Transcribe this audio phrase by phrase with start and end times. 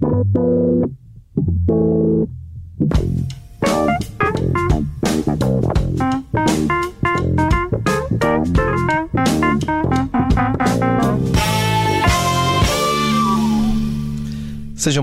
[0.00, 0.14] Sejam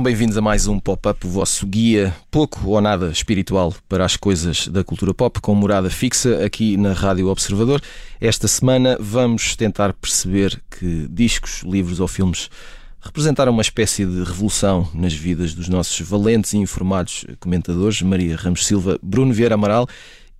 [0.01, 4.69] bem-vindos a mais um Pop-Up, o vosso guia pouco ou nada espiritual para as coisas
[4.69, 7.81] da cultura pop, com morada fixa aqui na Rádio Observador.
[8.21, 12.49] Esta semana vamos tentar perceber que discos, livros ou filmes
[13.05, 18.65] representaram uma espécie de revolução nas vidas dos nossos valentes e informados comentadores, Maria Ramos
[18.65, 19.87] Silva, Bruno Vieira Amaral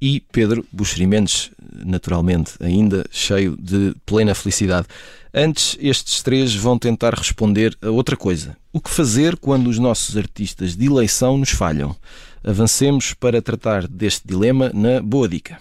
[0.01, 1.51] e Pedro Buxeri Mendes,
[1.85, 4.87] naturalmente ainda cheio de plena felicidade.
[5.33, 8.57] Antes, estes três vão tentar responder a outra coisa.
[8.73, 11.95] O que fazer quando os nossos artistas de eleição nos falham?
[12.43, 15.59] Avancemos para tratar deste dilema na Boa Dica.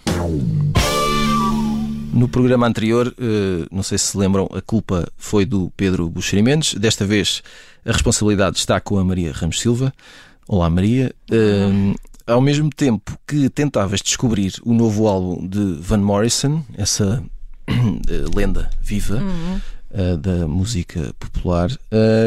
[2.15, 6.41] No programa anterior, eh, não sei se se lembram, a culpa foi do Pedro Buxeri
[6.41, 6.73] Mendes.
[6.75, 7.43] Desta vez,
[7.85, 9.93] a responsabilidade está com a Maria Ramos Silva.
[10.47, 11.13] Olá, Maria.
[11.29, 11.93] Uh,
[12.25, 17.21] ao mesmo tempo que tentavas descobrir o novo álbum de Van Morrison, essa
[18.33, 19.59] lenda viva uhum.
[19.91, 21.69] uh, da música popular,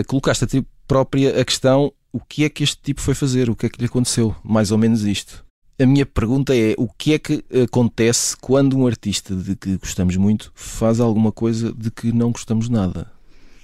[0.06, 3.48] colocaste a ti própria a questão: o que é que este tipo foi fazer?
[3.48, 4.36] O que é que lhe aconteceu?
[4.44, 5.47] Mais ou menos isto.
[5.80, 10.16] A minha pergunta é: o que é que acontece quando um artista de que gostamos
[10.16, 13.06] muito faz alguma coisa de que não gostamos nada?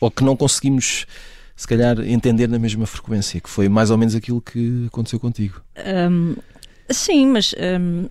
[0.01, 1.07] Ou que não conseguimos,
[1.57, 5.61] se calhar, entender na mesma frequência, que foi mais ou menos aquilo que aconteceu contigo?
[6.11, 6.37] Um,
[6.89, 8.09] sim, mas um,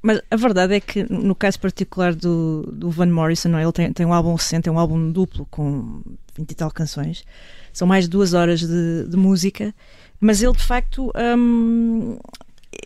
[0.00, 3.62] mas a verdade é que, no caso particular do, do Van Morrison, é?
[3.64, 6.00] ele tem, tem um álbum recente, é um álbum duplo com
[6.36, 7.24] 20 e tal canções.
[7.72, 9.74] São mais de duas horas de, de música,
[10.20, 11.12] mas ele de facto.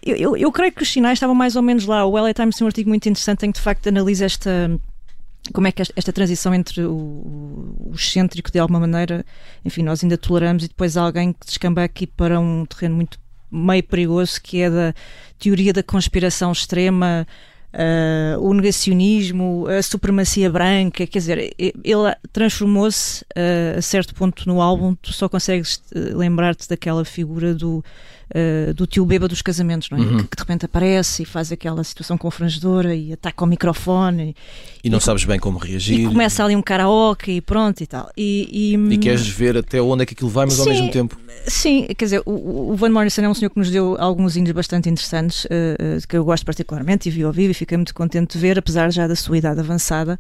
[0.04, 2.04] Eu, eu, creio que os sinais estavam mais ou menos lá.
[2.04, 4.70] O LA Times tem um artigo muito interessante em que de facto analisa esta
[5.52, 9.24] como é que esta transição entre o, o, excêntrico de alguma maneira,
[9.64, 13.18] enfim, nós ainda toleramos e depois alguém que descamba aqui para um terreno muito
[13.50, 14.94] meio perigoso que é da
[15.38, 17.26] teoria da conspiração extrema,
[17.74, 24.60] uh, o negacionismo, a supremacia branca, quer dizer, ele transformou-se uh, a certo ponto no
[24.60, 27.84] álbum, tu só consegues eh, lembrar-te daquela figura do
[28.30, 30.00] uh, do tio beba dos casamentos, não é?
[30.00, 30.18] Uhum.
[30.18, 34.34] Que, que, de repente aparece e faz aquela situação confrangedora e ataca o microfone.
[34.82, 36.00] E, e não e, sabes bem como reagir.
[36.00, 38.10] E começa ali um karaoke e pronto e tal.
[38.16, 41.18] E, e, queres ver até onde é que aquilo vai, mas sim, ao mesmo tempo.
[41.46, 44.52] Sim, quer dizer, o, o, Van Morrison é um senhor que nos deu alguns hinos
[44.52, 48.32] bastante interessantes, uh, que eu gosto particularmente e vi ao vivo e fiquei muito contente
[48.32, 50.18] de ver, apesar já da sua idade avançada.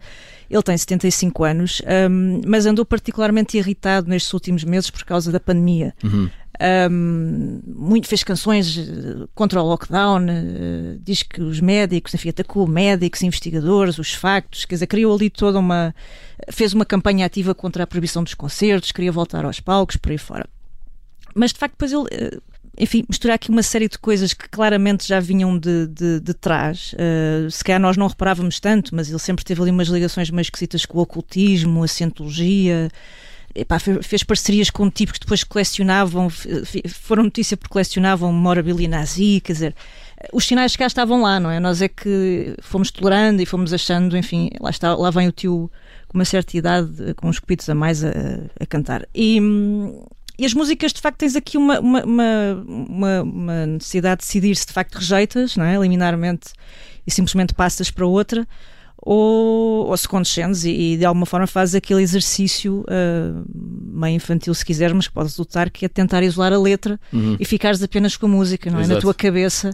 [0.50, 5.38] Ele tem 75 anos, um, mas andou particularmente irritado nestes últimos meses por causa da
[5.38, 5.94] pandemia.
[6.02, 6.28] Uhum.
[6.60, 12.66] Um, muito, fez canções eh, contra o lockdown, uh, diz que os médicos, enfim, atacou
[12.66, 15.94] médicos, investigadores, os factos, quer dizer, criou ali toda uma.
[16.50, 20.18] fez uma campanha ativa contra a proibição dos concertos, queria voltar aos palcos, por aí
[20.18, 20.46] fora.
[21.34, 22.02] Mas de facto, depois ele.
[22.02, 22.42] Uh,
[22.78, 26.92] enfim, misturar aqui uma série de coisas que claramente já vinham de, de, de trás.
[26.94, 30.46] Uh, se calhar nós não reparávamos tanto, mas ele sempre teve ali umas ligações mais
[30.46, 32.90] esquisitas com o ocultismo, a cientologia
[33.54, 36.28] epá, fez parcerias com tipos que depois colecionavam,
[36.88, 39.74] foram notícia porque colecionavam memorabilia nazi, quer dizer,
[40.32, 41.58] os sinais cá estavam lá, não é?
[41.58, 45.70] Nós é que fomos tolerando e fomos achando, enfim, lá, está, lá vem o tio
[46.08, 48.10] com uma certa idade, com uns copitos a mais a,
[48.58, 49.06] a cantar.
[49.14, 49.40] E,
[50.38, 52.04] e as músicas, de facto, tens aqui uma, uma,
[52.66, 55.78] uma, uma necessidade de decidir se de facto rejeitas, não é?
[55.78, 56.52] Liminarmente
[57.06, 58.46] e simplesmente passas para outra
[59.02, 64.52] ou, ou se condescendes e, e, de alguma forma fazes aquele exercício uh, meio infantil,
[64.54, 67.36] se quiser, mas que pode resultar que é tentar isolar a letra uhum.
[67.40, 68.86] e ficares apenas com a música, não é?
[68.86, 69.72] Na tua cabeça.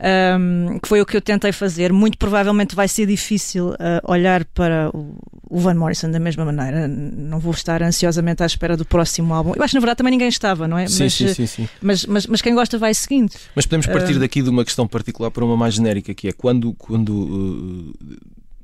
[0.00, 1.92] Um, que foi o que eu tentei fazer.
[1.92, 5.16] Muito provavelmente vai ser difícil uh, olhar para o,
[5.50, 6.86] o, Van Morrison da mesma maneira.
[6.86, 9.54] Não vou estar ansiosamente à espera do próximo álbum.
[9.56, 10.86] Eu acho que na verdade também ninguém estava, não é?
[10.86, 11.68] Sim, mas, sim, sim, sim.
[11.82, 13.32] Mas, mas, mas, quem gosta vai seguindo.
[13.56, 16.32] Mas podemos partir uh, daqui de uma questão particular para uma mais genérica, que é
[16.32, 17.92] quando, quando uh,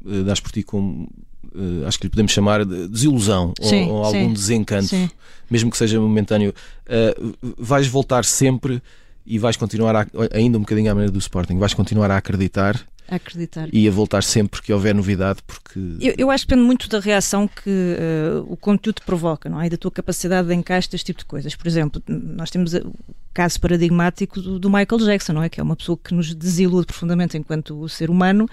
[0.05, 1.09] uh, dás por ti com
[1.55, 5.11] uh, acho que lhe podemos chamar de desilusão sim, ou, ou, algum sim, desencanto, sim.
[5.51, 6.55] mesmo que seja momentâneo,
[6.87, 8.83] uh, vais voltar sempre
[9.27, 12.87] e vais continuar a, ainda um bocadinho à maneira do Sporting, vais continuar a acreditar
[13.07, 13.69] a acreditar.
[13.71, 15.79] E a voltar sempre que houver novidade, porque.
[16.01, 19.67] Eu, eu acho que depende muito da reação que uh, o conteúdo provoca, não é?
[19.67, 21.55] E da tua capacidade de encaixe deste tipo de coisas.
[21.55, 22.95] Por exemplo, nós temos o
[23.35, 25.51] caso paradigmático do, do Michael Jackson, não é?
[25.51, 28.49] Que é uma pessoa que nos desilude profundamente enquanto ser humano.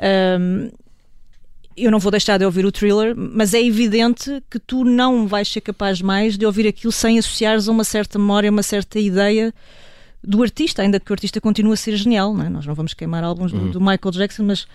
[0.00, 0.70] Um,
[1.78, 5.48] eu não vou deixar de ouvir o thriller, mas é evidente que tu não vais
[5.48, 9.52] ser capaz mais de ouvir aquilo sem associares a uma certa memória, uma certa ideia
[10.22, 12.34] do artista, ainda que o artista continue a ser genial.
[12.34, 12.48] Não é?
[12.48, 13.66] Nós não vamos queimar álbuns uhum.
[13.66, 14.66] do, do, Michael Jackson, mas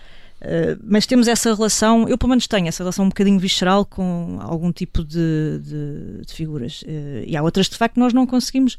[0.44, 4.38] Uh, mas temos essa relação, eu pelo menos tenho essa relação um bocadinho visceral com
[4.42, 6.82] algum tipo de, de, de figuras.
[6.82, 8.76] Uh, e há outras de facto nós não conseguimos.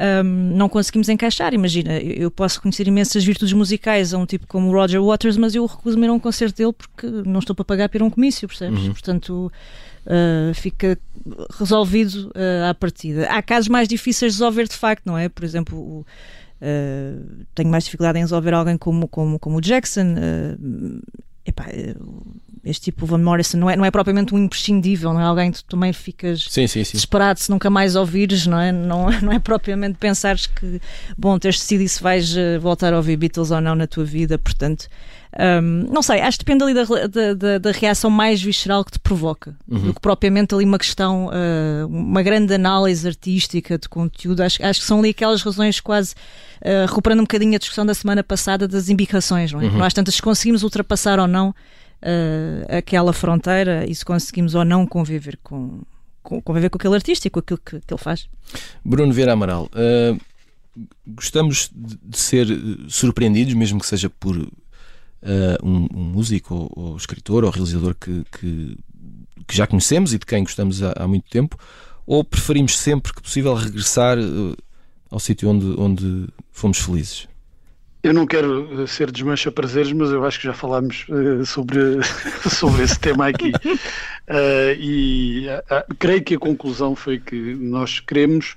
[0.00, 1.54] Um, não conseguimos encaixar.
[1.54, 5.64] Imagina, eu posso conhecer imensas virtudes musicais a um tipo como Roger Waters, mas eu
[5.66, 8.48] recuso-me a um concerto dele porque não estou para pagar para ir a um comício,
[8.48, 8.80] percebes?
[8.80, 8.92] Uhum.
[8.92, 9.52] Portanto,
[10.06, 10.98] uh, fica
[11.58, 13.26] resolvido uh, à partida.
[13.26, 15.28] Há casos mais difíceis de resolver de facto, não é?
[15.28, 20.14] Por exemplo, o, uh, tenho mais dificuldade em resolver alguém como, como, como o Jackson.
[21.46, 21.66] Epá,
[22.64, 25.52] este tipo, o Van Morrison, não é, não é propriamente um imprescindível, não é alguém
[25.52, 26.92] que tu também ficas sim, sim, sim.
[26.92, 28.72] desesperado se nunca mais ouvires, não é?
[28.72, 30.80] Não, não é propriamente pensares que,
[31.16, 34.88] bom, teres decidido se vais voltar a ouvir Beatles ou não na tua vida, portanto,
[35.36, 38.92] um, não sei, acho que depende ali da, da, da, da reação mais visceral que
[38.92, 39.86] te provoca, uhum.
[39.86, 44.42] do que propriamente ali uma questão, uh, uma grande análise artística de conteúdo.
[44.42, 46.14] Acho, acho que são ali aquelas razões quase
[46.62, 49.64] uh, recuperando um bocadinho a discussão da semana passada das imbicações, não é?
[49.64, 49.78] Uhum.
[49.78, 51.52] Nós tantas conseguimos ultrapassar ou não
[52.04, 55.80] uh, aquela fronteira e se conseguimos ou não conviver com,
[56.22, 58.28] com, conviver com aquele artista e com aquilo que, que ele faz.
[58.84, 60.20] Bruno Vieira Amaral, uh,
[61.06, 62.46] gostamos de ser
[62.88, 64.48] surpreendidos, mesmo que seja por uh,
[65.62, 68.76] um, um, músico ou, ou, escritor ou realizador que, que,
[69.46, 71.56] que, já conhecemos e de quem gostamos há, há, muito tempo,
[72.06, 74.18] ou preferimos sempre que possível regressar
[75.10, 77.28] ao sítio onde, onde fomos felizes?
[78.04, 81.78] Eu não quero eh, ser desmancha prazeres, mas eu acho que já falámos uh, sobre,
[82.50, 83.50] sobre esse tema aqui.
[83.50, 88.56] Uh, e uh, creio que a conclusão foi que nós queremos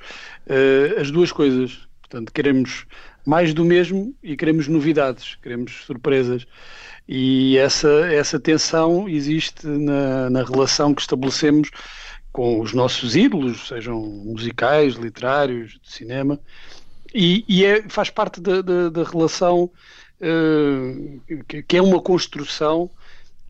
[0.99, 1.87] as duas coisas.
[2.01, 2.85] Portanto, queremos
[3.25, 6.45] mais do mesmo e queremos novidades, queremos surpresas.
[7.07, 11.69] E essa, essa tensão existe na, na relação que estabelecemos
[12.33, 16.37] com os nossos ídolos, sejam musicais, literários, de cinema,
[17.13, 19.69] e, e é, faz parte da, relação
[20.21, 22.83] uh, que, que, é uma construção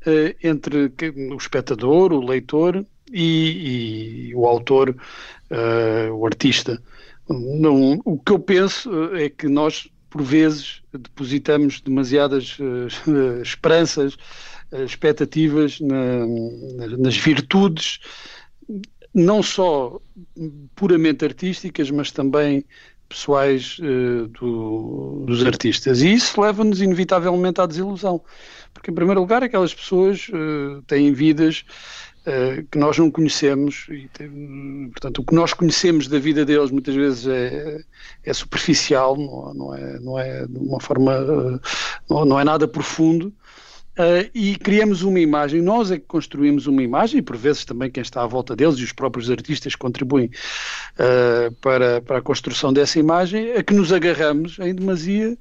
[0.06, 0.92] uh, entre
[1.31, 6.81] o espectador, o leitor e, e o autor, uh, o artista.
[7.30, 12.57] Não, o que eu penso é que nós, por vezes, depositamos demasiadas
[13.44, 14.18] esperanças,
[14.86, 16.25] expectativas na,
[16.98, 18.00] nas virtudes,
[19.13, 20.00] não só
[20.75, 22.63] puramente artísticas, mas também
[23.07, 26.01] pessoais uh, do, dos artistas.
[26.01, 28.21] E isso leva-nos inevitavelmente à desilusão.
[28.74, 30.30] Porque, em primeiro lugar, aquelas pessoas
[30.86, 31.65] têm vidas
[32.30, 34.09] eh, que nós não conhecemos e
[34.89, 37.80] portanto o que nós conhecemos da vida deles muitas vezes é,
[38.21, 41.62] é superficial não, não, é não é de uma forma
[42.09, 43.33] não, não é nada profundo
[43.98, 47.90] Uh, e criamos uma imagem, nós é que construímos uma imagem, e por vezes também
[47.90, 50.30] quem está à volta deles e os próprios artistas contribuem
[51.00, 55.36] uh, para, para a construção dessa imagem, a que nos agarramos em demasia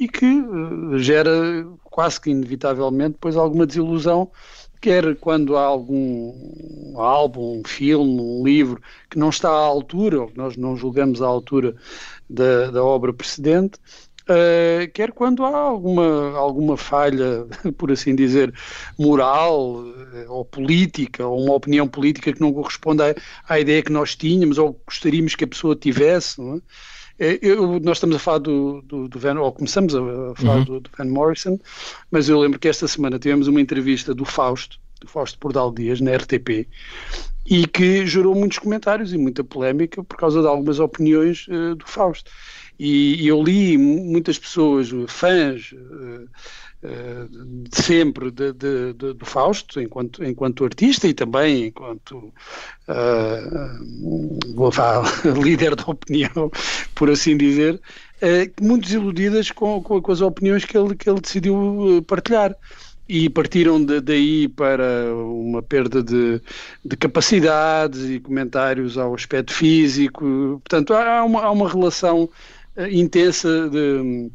[0.00, 4.28] e que uh, gera quase que inevitavelmente depois alguma desilusão
[4.80, 10.26] quer quando há algum álbum, um filme, um livro que não está à altura, ou
[10.26, 11.76] que nós não julgamos à altura
[12.28, 13.78] da, da obra precedente,
[14.28, 17.46] uh, quer quando há alguma, alguma falha,
[17.76, 18.52] por assim dizer,
[18.98, 19.94] moral uh,
[20.28, 23.14] ou política, ou uma opinião política que não corresponde à,
[23.48, 26.60] à, ideia que nós tínhamos ou gostaríamos que a pessoa tivesse, é?
[27.18, 30.00] É, eu, nós estamos a falar do, do, do, Van, ou começamos a
[30.34, 30.64] falar uhum.
[30.64, 31.58] do, do, Van Morrison,
[32.10, 36.00] mas eu lembro que esta semana tivemos uma entrevista do Fausto, do Fausto Pordal Dias,
[36.00, 36.66] na RTP,
[37.46, 41.86] e que gerou muitos comentários e muita polémica por causa de algumas opiniões uh, do
[41.86, 42.30] Fausto.
[42.84, 46.28] E, eu li muitas pessoas, fãs, uh,
[47.62, 52.34] de sempre de, de, de, do Fausto, enquanto, enquanto artista e também enquanto
[52.88, 54.34] uh,
[55.40, 56.50] líder da opinião,
[56.92, 57.80] por assim dizer,
[58.60, 62.52] muito desiludidas com, com, com, as opiniões que ele, que ele decidiu partilhar.
[63.08, 66.40] E partiram de, daí para uma perda de,
[66.84, 70.60] de capacidades e comentários ao aspecto físico.
[70.64, 72.30] Portanto, há uma, há uma relação
[72.90, 74.30] intensa de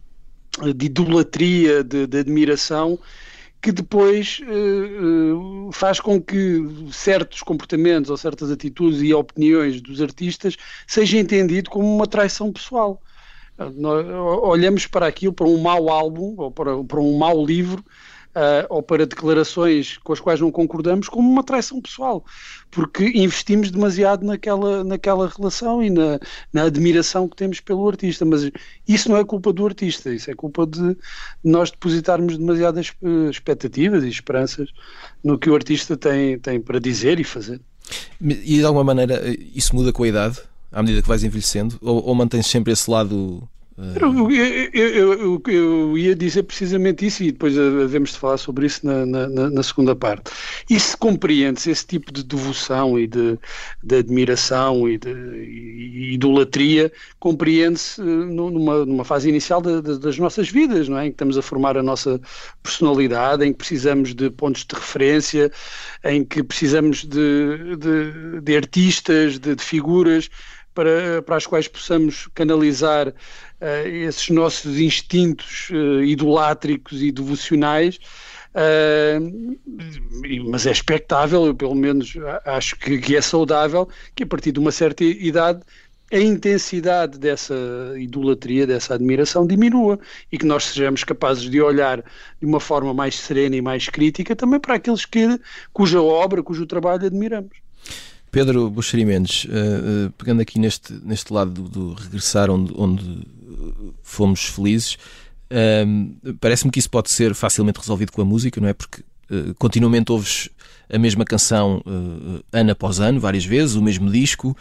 [0.73, 2.97] de idolatria, de, de admiração,
[3.61, 10.55] que depois uh, faz com que certos comportamentos ou certas atitudes e opiniões dos artistas
[10.85, 13.01] seja entendido como uma traição pessoal.
[13.75, 14.05] Nós
[14.43, 17.83] olhamos para aquilo, para um mau álbum ou para, para um mau livro
[18.35, 22.23] uh, ou para declarações com as quais não concordamos como uma traição pessoal,
[22.69, 26.19] porque investimos demasiado naquela, naquela relação e na,
[26.51, 28.25] na admiração que temos pelo artista.
[28.25, 28.49] Mas
[28.87, 30.95] isso não é culpa do artista, isso é culpa de
[31.43, 34.69] nós depositarmos demasiadas eh, expectativas e esperanças
[35.23, 37.61] no que o artista tem, tem para dizer e fazer.
[38.21, 39.21] E de alguma maneira
[39.53, 40.39] isso muda com a idade,
[40.71, 41.77] à medida que vais envelhecendo?
[41.81, 47.31] Ou, ou mantens sempre esse lado Eu, eu, eu, eu, ia dizer precisamente isso e
[47.31, 50.31] depois havemos de falar sobre isso na, na, na segunda parte.
[50.67, 53.37] E se compreende-se esse tipo de devoção e de,
[53.83, 60.49] de admiração e de e idolatria, compreende-se numa, numa fase inicial de, de, das nossas
[60.49, 61.05] vidas, não é?
[61.05, 62.19] em que estamos a formar a nossa
[62.63, 65.51] personalidade, em que precisamos de pontos de referência,
[66.03, 70.31] em que precisamos de, de, de artistas, de figuras
[70.77, 77.97] para, para as quais possamos canalizar uh, esses nossos instintos uh, idolátricos e devocionais.
[78.53, 79.57] Uh,
[80.51, 82.13] mas é expectável, eu pelo menos
[82.45, 85.61] acho que, que, é saudável, que a partir de uma certa idade
[86.11, 87.55] a intensidade dessa
[87.97, 89.99] idolatria, dessa admiração diminua
[90.31, 92.01] e que nós sejamos capazes de olhar
[92.39, 95.39] de uma forma mais serena e mais crítica também para aqueles que,
[95.73, 97.66] cuja obra, cujo trabalho admiramos.
[98.31, 103.27] Pedro Buxeri Mendes, uh, pegando aqui neste, neste lado do, do regressar onde, onde
[104.03, 104.97] fomos felizes,
[105.51, 108.73] uh, parece-me que isso pode ser facilmente resolvido com a música, não é?
[108.73, 109.03] Porque
[109.59, 110.47] continuamente ouves
[110.89, 111.83] a mesma canção
[112.49, 114.55] ano após ano, várias vezes, o mesmo disco,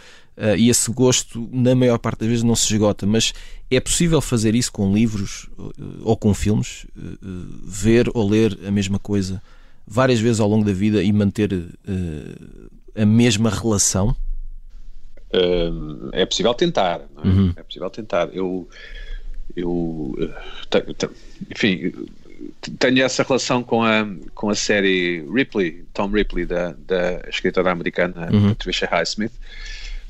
[0.59, 3.07] e esse gosto, na maior parte das vezes, não se esgota.
[3.07, 3.33] Mas
[3.71, 5.49] é possível fazer isso com livros
[6.03, 6.85] ou com filmes?
[7.65, 9.41] ver ou ler a mesma coisa
[9.87, 11.51] várias vezes ao longo da vida e manter
[12.97, 14.17] a mesma relação?
[16.13, 17.27] É possível tentar, é?
[17.29, 17.53] Uhum.
[17.57, 17.63] é?
[17.63, 18.29] possível tentar.
[18.33, 18.69] Eu,
[19.57, 20.15] eu
[21.51, 21.93] enfim,
[22.79, 28.29] tenho essa relação com a, com a série Ripley, Tom Ripley, da, da escritora americana
[28.33, 28.49] uhum.
[28.51, 29.33] Patricia Highsmith.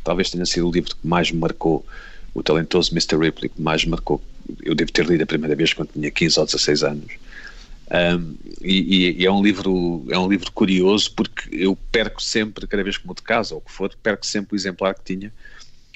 [0.05, 1.85] Talvez tenha sido o livro que mais me marcou,
[2.33, 3.19] o talentoso Mr.
[3.19, 4.23] Ripley, que mais me marcou.
[4.63, 7.13] Eu devo ter lido a primeira vez quando tinha 15 ou 16 anos.
[7.89, 12.83] Um, e, e, é um livro é um livro curioso porque eu perco sempre cada
[12.83, 15.33] vez que mudo de casa ou o que for perco sempre o exemplar que tinha.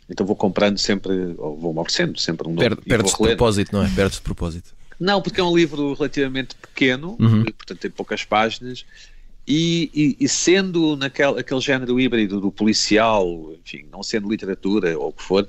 [0.09, 3.91] Então vou comprando sempre ou vou oferecendo sempre um novo perde, de propósito não é?
[3.91, 4.75] Perde de propósito.
[5.01, 7.45] Não porque é um livro relativamente pequeno uhum.
[7.45, 8.85] portanto tem poucas páginas.
[9.49, 15.09] E, e, e, sendo naquele aquele género híbrido do policial enfim não sendo literatura ou
[15.09, 15.49] o que for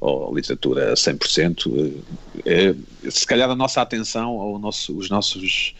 [0.00, 1.92] ou literatura 100%,
[2.46, 2.74] é,
[3.10, 5.74] se calhar a nossa atenção ou nosso, os nossos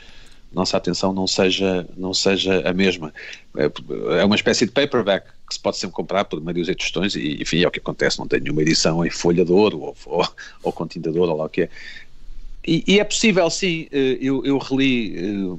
[0.53, 3.15] nossa atenção não seja não seja a mesma.
[3.57, 7.15] É, é uma espécie de paperback que se pode sempre comprar por meio de tostões
[7.15, 9.97] e enfim é o que acontece não tem nenhuma edição em folha de ouro ou,
[10.07, 10.29] ou,
[10.65, 11.69] ou com tinta de ouro ou lá o que é.
[12.67, 15.59] E, e, é possível sim eh, eu, eu reli eh,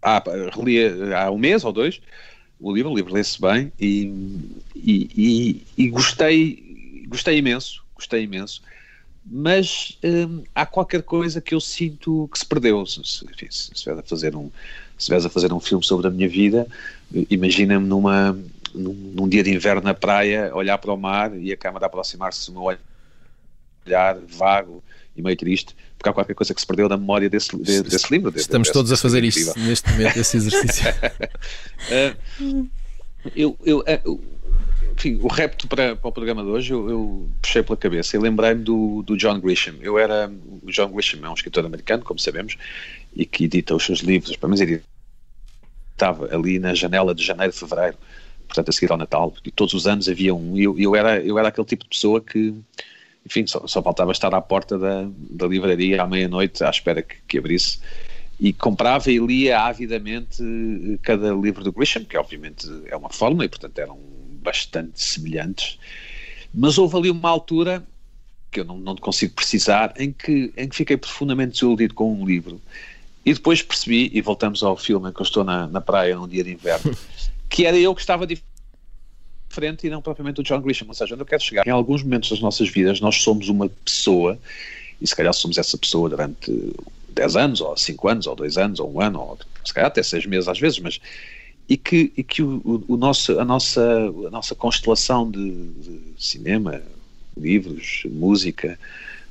[0.00, 0.22] há,
[0.54, 2.00] reli há um mês ou dois
[2.58, 4.12] o livro, o livro lê-se bem e,
[4.74, 8.62] e, e, e gostei gostei imenso gostei imenso,
[9.24, 12.84] mas hum, há qualquer coisa que eu sinto que se perdeu.
[12.86, 14.50] Se, enfim, se, se a fazer um
[14.98, 16.66] se a fazer um filme sobre a minha vida,
[17.30, 18.38] imagina-me numa
[18.74, 22.46] num, num, dia de inverno na praia, olhar para o mar e a câmara aproximar-se
[22.46, 22.78] do meu
[23.86, 24.84] olhar vago
[25.16, 28.12] e meio triste, porque há qualquer coisa que se perdeu da memória desse, de, desse
[28.12, 28.32] livro.
[28.36, 30.86] Estamos desse, todos a fazer isto neste momento, esse exercício.
[32.40, 32.68] uh,
[33.34, 34.20] eu, eu, uh,
[35.00, 38.20] enfim, o repto para, para o programa de hoje eu, eu puxei pela cabeça e
[38.20, 39.76] lembrei-me do, do John Grisham.
[39.80, 40.30] Eu era.
[40.62, 42.56] O John Grisham é um escritor americano, como sabemos,
[43.16, 44.82] e que edita os seus livros, mim ele
[45.92, 47.96] estava ali na janela de janeiro, fevereiro,
[48.46, 50.56] portanto a seguir ao Natal, e todos os anos havia um.
[50.56, 52.54] E eu, eu, era, eu era aquele tipo de pessoa que,
[53.24, 57.16] enfim, só, só faltava estar à porta da, da livraria à meia-noite à espera que,
[57.26, 57.78] que abrisse
[58.38, 60.42] e comprava e lia avidamente
[61.02, 64.09] cada livro do Grisham, que obviamente é uma fórmula e portanto era um
[64.40, 65.78] bastante semelhantes,
[66.52, 67.84] mas houve ali uma altura
[68.50, 72.26] que eu não, não consigo precisar, em que, em que fiquei profundamente desiludido com um
[72.26, 72.60] livro.
[73.24, 76.26] E depois percebi, e voltamos ao filme em que eu estou na, na praia num
[76.26, 76.96] dia de inverno,
[77.48, 80.88] que era eu que estava diferente e não propriamente o John Grisham.
[80.88, 83.68] Ou seja, onde eu quero chegar, em alguns momentos das nossas vidas, nós somos uma
[83.68, 84.38] pessoa,
[85.00, 86.74] e se calhar somos essa pessoa durante
[87.10, 90.02] 10 anos, ou 5 anos, ou 2 anos, ou um ano, ou se calhar até
[90.02, 91.00] 6 meses às vezes, mas
[91.70, 93.80] e que, e que o, o, nosso, a, nossa,
[94.26, 96.82] a nossa constelação de, de, cinema,
[97.36, 98.76] livros, música,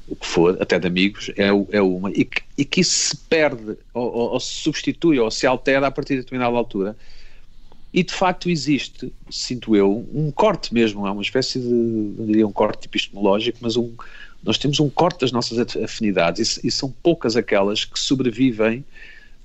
[0.08, 3.18] o que for, até de amigos, é, é uma, e que, e que isso se
[3.18, 6.96] perde, ou, ou, ou, se substitui, ou se altera a partir de determinada altura.
[7.92, 12.48] E de facto existe, sinto eu, um corte mesmo, é uma espécie de, não diria
[12.48, 13.94] um corte epistemológico, mas um,
[14.42, 18.86] nós temos um corte das nossas afinidades e, e são poucas aquelas que sobrevivem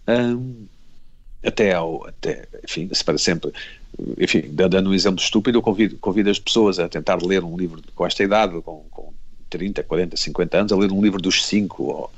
[0.06, 0.66] um,
[1.44, 3.52] até ao, até, enfim, se para sempre,
[4.18, 7.82] enfim, dando um exemplo estúpido, eu convido, convido as pessoas a tentar ler um livro
[7.94, 9.12] com esta idade, com, com
[9.50, 12.10] 30, 40, 50 anos, a ler um livro dos cinco, ou,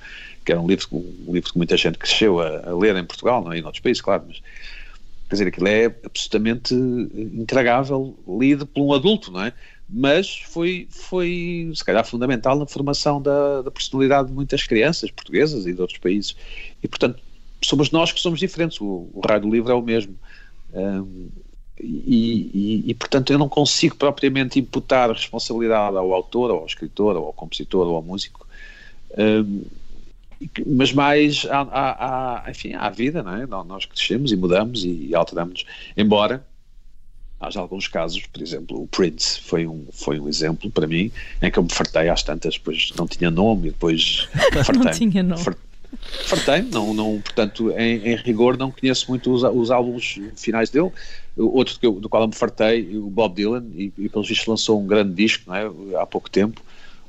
[0.45, 3.43] que era um livro, um livro que muita gente cresceu a, a ler em Portugal,
[3.43, 3.59] não é?
[3.59, 4.41] em outros países, claro, mas
[5.29, 9.53] quer dizer, aquilo é absolutamente intragável, lido por um adulto, não é?
[9.89, 15.67] mas foi, foi se calhar fundamental na formação da, da personalidade de muitas crianças portuguesas
[15.67, 16.35] e de outros países.
[16.83, 17.23] E, portanto,
[17.63, 20.15] somos nós que somos diferentes, o, o raio do livro é o mesmo.
[20.73, 21.29] Um,
[21.79, 27.17] e, e, e, portanto, eu não consigo propriamente imputar responsabilidade ao autor, ou ao escritor,
[27.17, 28.47] ou ao compositor, ou ao músico.
[29.17, 29.63] Um,
[30.67, 33.47] mas mais há, enfim, há a vida, não é?
[33.47, 35.65] Nós crescemos e mudamos e alteramos,
[35.97, 36.45] embora
[37.41, 41.11] haja alguns casos, por exemplo, o Prince foi um, foi um exemplo para mim
[41.43, 44.29] em que eu me fartei às tantas, depois não tinha nome e depois
[44.65, 44.75] fartei.
[44.83, 45.43] não tinha nome.
[45.43, 45.66] Fartei,
[46.71, 50.91] não, não, portanto, em, em rigor não conheço muito os, os álbuns finais dele.
[51.37, 54.81] Outro eu, do qual eu me fartei, o Bob Dylan, e, e pelos vistos lançou
[54.81, 55.71] um grande disco é?
[56.01, 56.63] há pouco tempo,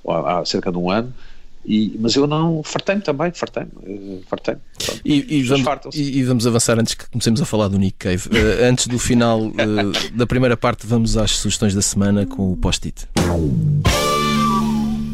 [0.07, 1.13] há, há cerca de um ano,
[1.67, 4.61] e, mas eu não fartei-me também, fartei-me, uh, fartei-me.
[5.03, 8.29] E, e, vamos, e, vamos avançar antes que comecemos a falar do Nick Cave.
[8.29, 9.53] Uh, antes do final uh,
[10.13, 13.07] da primeira parte, vamos às sugestões da semana com o post-it.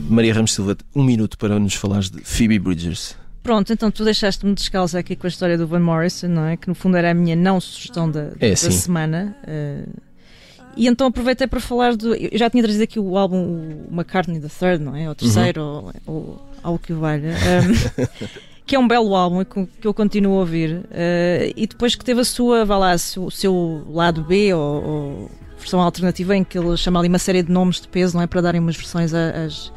[0.07, 3.15] Maria Ramos Silva, um minuto para nos falares de Phoebe Bridgers.
[3.43, 6.55] Pronto, então tu deixaste-me descalço aqui com a história do Van Morrison, não é?
[6.55, 9.35] Que no fundo era a minha não sugestão da, é, da semana.
[9.43, 9.91] Uh,
[10.77, 12.15] e então aproveitei para falar do.
[12.15, 15.09] Eu já tinha trazido aqui o álbum o McCartney the Third, não é?
[15.09, 15.91] O terceiro, uhum.
[16.07, 17.33] ou, ou algo que o valha.
[17.33, 18.13] Um,
[18.65, 20.77] que é um belo álbum que eu continuo a ouvir.
[20.77, 25.31] Uh, e depois que teve a sua, vá lá, o seu lado B, ou, ou,
[25.59, 28.27] versão alternativa, em que ele chama ali uma série de nomes de peso, não é?
[28.27, 29.71] Para darem umas versões às,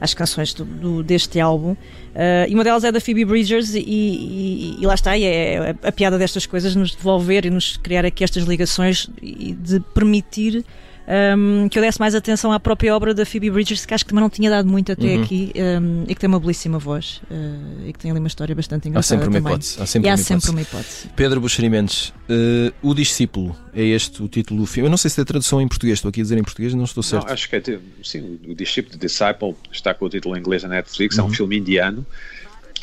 [0.00, 1.72] às canções do, do, deste álbum.
[1.72, 5.54] Uh, e uma delas é da Phoebe Bridgers, e, e, e lá está, e é,
[5.54, 9.80] é a piada destas coisas, nos devolver e nos criar aqui estas ligações e de
[9.94, 10.64] permitir
[11.10, 14.10] um, que eu desse mais atenção à própria obra da Phoebe Bridgers, que acho que
[14.10, 15.22] também não tinha dado muito até uhum.
[15.22, 18.54] aqui, um, e que tem uma belíssima voz uh, e que tem ali uma história
[18.54, 19.20] bastante engraçada.
[19.20, 19.82] Há sempre uma hipótese.
[19.82, 21.08] Há sempre, e há sempre uma hipótese.
[21.16, 24.86] Pedro Buxerimentos, uh, O Discípulo, é este o título do filme.
[24.86, 26.84] Eu não sei se é tradução em português, estou aqui a dizer em português, não
[26.84, 27.26] estou certo.
[27.26, 27.62] Não, acho que é,
[28.04, 31.22] sim, O Discípulo, The Disciple, está com o título em inglês na Netflix, uhum.
[31.22, 31.34] é um uhum.
[31.34, 32.06] filme indiano,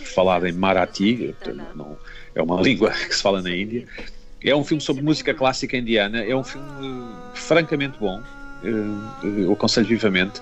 [0.04, 1.34] falado em Marathi,
[1.76, 1.98] não,
[2.36, 3.86] é uma língua que se fala na Índia.
[4.44, 8.22] É um filme sobre música clássica indiana, é um filme uh, francamente bom,
[9.24, 10.42] eu aconselho vivamente.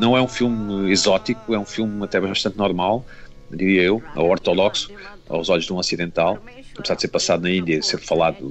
[0.00, 3.06] Não é um filme exótico, é um filme até bastante normal,
[3.50, 4.90] diria eu, ou ortodoxo,
[5.28, 6.42] aos olhos de um ocidental,
[6.76, 8.42] apesar de ser passado na Índia e ser falado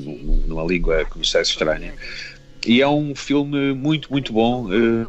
[0.48, 1.94] numa língua que nos é estranha.
[2.66, 5.08] E é um filme muito, muito bom uh,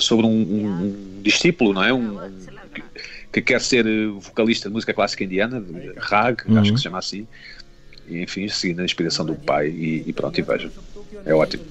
[0.00, 1.92] sobre um, um, um, discípulo, não é?
[1.92, 2.18] Um,
[3.32, 3.84] que, que, quer ser
[4.18, 5.62] vocalista de música clássica indiana,
[5.96, 6.58] rag, uhum.
[6.58, 7.26] acho que se chama assim,
[8.08, 10.70] e enfim, seguindo a inspiração do pai, e, e pronto, e vejam.
[11.24, 11.64] É ótimo.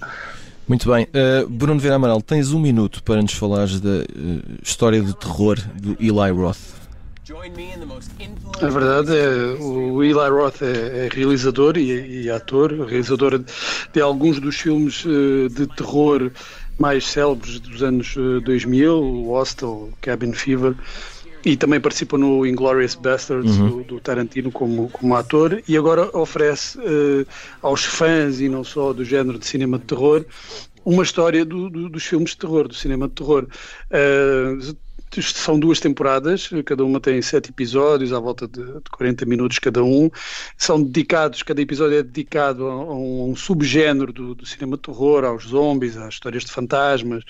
[0.69, 1.06] Muito bem.
[1.06, 4.04] Uh, Bruno Vera Amaral, tens um minuto para nos falares da uh,
[4.62, 6.78] história de terror do Eli Roth.
[8.62, 13.43] A verdade é o Eli Roth é, é realizador e, e, ator, realizador
[13.91, 16.32] de alguns dos filmes uh, de terror
[16.78, 20.76] mais célebres dos anos 2000, o Hostel, Cabin Fever
[21.45, 23.69] e também participa no Inglorious Bastards uhum.
[23.69, 27.25] do, do, Tarantino como, como ator e agora oferece uh,
[27.62, 30.25] aos fãs e não só do género de cinema de terror
[30.84, 33.47] uma história do, do, dos filmes de terror, do cinema de terror.
[33.91, 34.75] Uh,
[35.22, 39.84] são duas temporadas, cada uma tem sete episódios, à volta de, de 40 minutos cada
[39.84, 40.10] um.
[40.58, 45.24] São dedicados, cada episódio é dedicado a, a um, subgénero do, do, cinema de terror,
[45.24, 47.24] aos zombies, às histórias de fantasmas.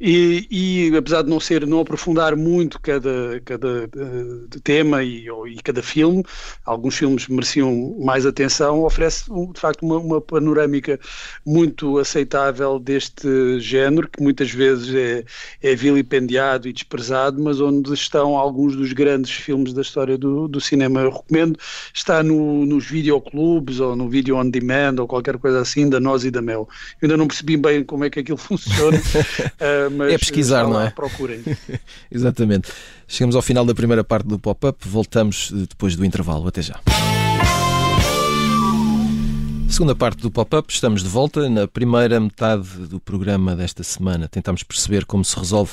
[0.00, 5.56] E, e, apesar de não ser, não aprofundar muito cada, cada uh, tema e, e,
[5.62, 6.24] cada filme,
[6.64, 10.98] alguns filmes mereciam mais atenção, oferece de facto uma, uma, panorâmica
[11.44, 15.24] muito aceitável deste género, que muitas vezes é,
[15.62, 20.60] é vilipendiado e desprezado, mas onde estão alguns dos grandes filmes da história do, do
[20.60, 21.00] cinema.
[21.00, 21.58] Eu recomendo,
[21.92, 26.24] está no, nos videoclubes ou no video on demand ou qualquer coisa assim, da Nós
[26.24, 26.68] e da Mel.
[27.00, 28.98] Eu ainda não percebi bem como é que aquilo funciona.
[28.98, 30.90] uh, mas é pesquisar, não é?
[30.90, 31.42] Procurem.
[32.10, 32.70] Exatamente.
[33.06, 36.46] Chegamos ao final da primeira parte do pop-up, voltamos eh, depois do intervalo.
[36.46, 36.80] Até já.
[39.70, 41.48] Segunda parte do pop-up, estamos de volta.
[41.48, 45.72] Na primeira metade do programa desta semana, tentamos perceber como se resolve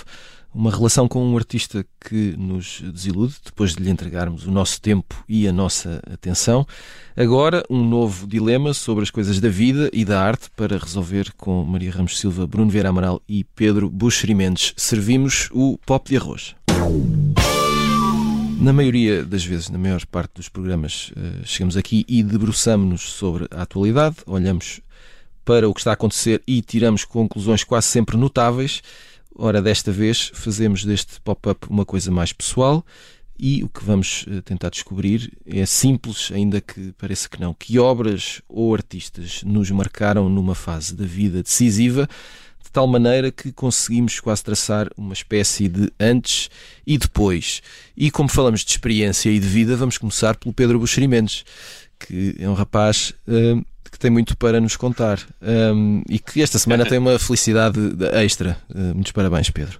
[0.54, 5.24] uma relação com um artista que nos desilude depois de lhe entregarmos o nosso tempo
[5.28, 6.66] e a nossa atenção.
[7.16, 11.64] Agora, um novo dilema sobre as coisas da vida e da arte para resolver com
[11.64, 14.74] Maria Ramos Silva, Bruno Vieira Amaral e Pedro Buxeri Mendes.
[14.78, 16.56] Servimos o pop de arroz.
[18.60, 23.48] Na maioria das vezes, na maior parte dos programas, eh, chegamos aqui e debruçamos-nos sobre
[23.52, 24.82] a atualidade, olhamos
[25.46, 28.82] para o que está a acontecer e tiramos conclusões quase sempre notáveis.
[29.40, 32.84] Ora, desta vez fazemos deste pop-up uma coisa mais pessoal
[33.38, 37.54] E o que vamos eh, tentar descobrir é simples, ainda que pareça que não.
[37.54, 42.10] Que obras ou artistas nos marcaram numa fase da vida decisiva,
[42.64, 46.50] de tal maneira que conseguimos quase traçar uma espécie de antes
[46.86, 47.62] e depois.
[47.96, 51.46] E como falamos de experiência e de vida, vamos começar pelo Pedro Buxeri Mendes,
[52.00, 53.64] que é um rapaz uh,
[53.98, 57.80] que tem muito para nos contar um, e que esta semana tem uma felicidade
[58.14, 58.56] extra.
[58.70, 59.80] Uh, muitos parabéns, Pedro.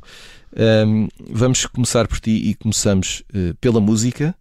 [0.56, 4.36] Um, vamos começar por ti e começamos uh, pela música,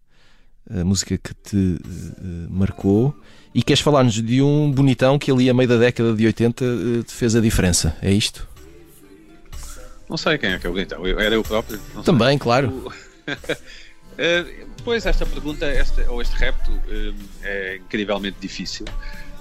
[0.71, 3.15] a música que te uh, marcou.
[3.55, 7.03] E queres falar-nos de um bonitão que ali a meio da década de 80 uh,
[7.03, 8.49] te fez a diferença, é isto?
[10.09, 11.79] Não sei quem é que é o bonitão, eu, era eu próprio.
[12.03, 12.39] Também, sei.
[12.39, 12.93] claro.
[14.85, 16.73] pois, esta pergunta, esta, ou este repto,
[17.43, 18.87] é incrivelmente difícil.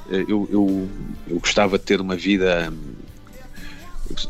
[0.09, 0.89] Eu, eu,
[1.27, 2.71] eu gostava de ter uma vida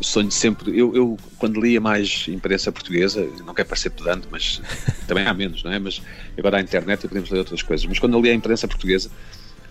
[0.01, 0.77] sonho sempre.
[0.77, 4.61] Eu, eu, quando lia mais imprensa portuguesa, não quero parecer pedante, mas
[5.07, 5.79] também há menos, não é?
[5.79, 6.01] Mas
[6.37, 7.85] agora há internet e podemos ler outras coisas.
[7.85, 9.09] Mas quando eu lia a imprensa portuguesa,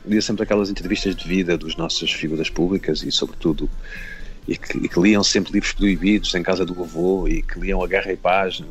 [0.07, 3.71] lia sempre aquelas entrevistas de vida dos nossas figuras públicas e, sobretudo,
[4.47, 7.83] e que, e que liam sempre livros proibidos em casa do avô e que liam
[7.83, 8.63] A Guerra e Paz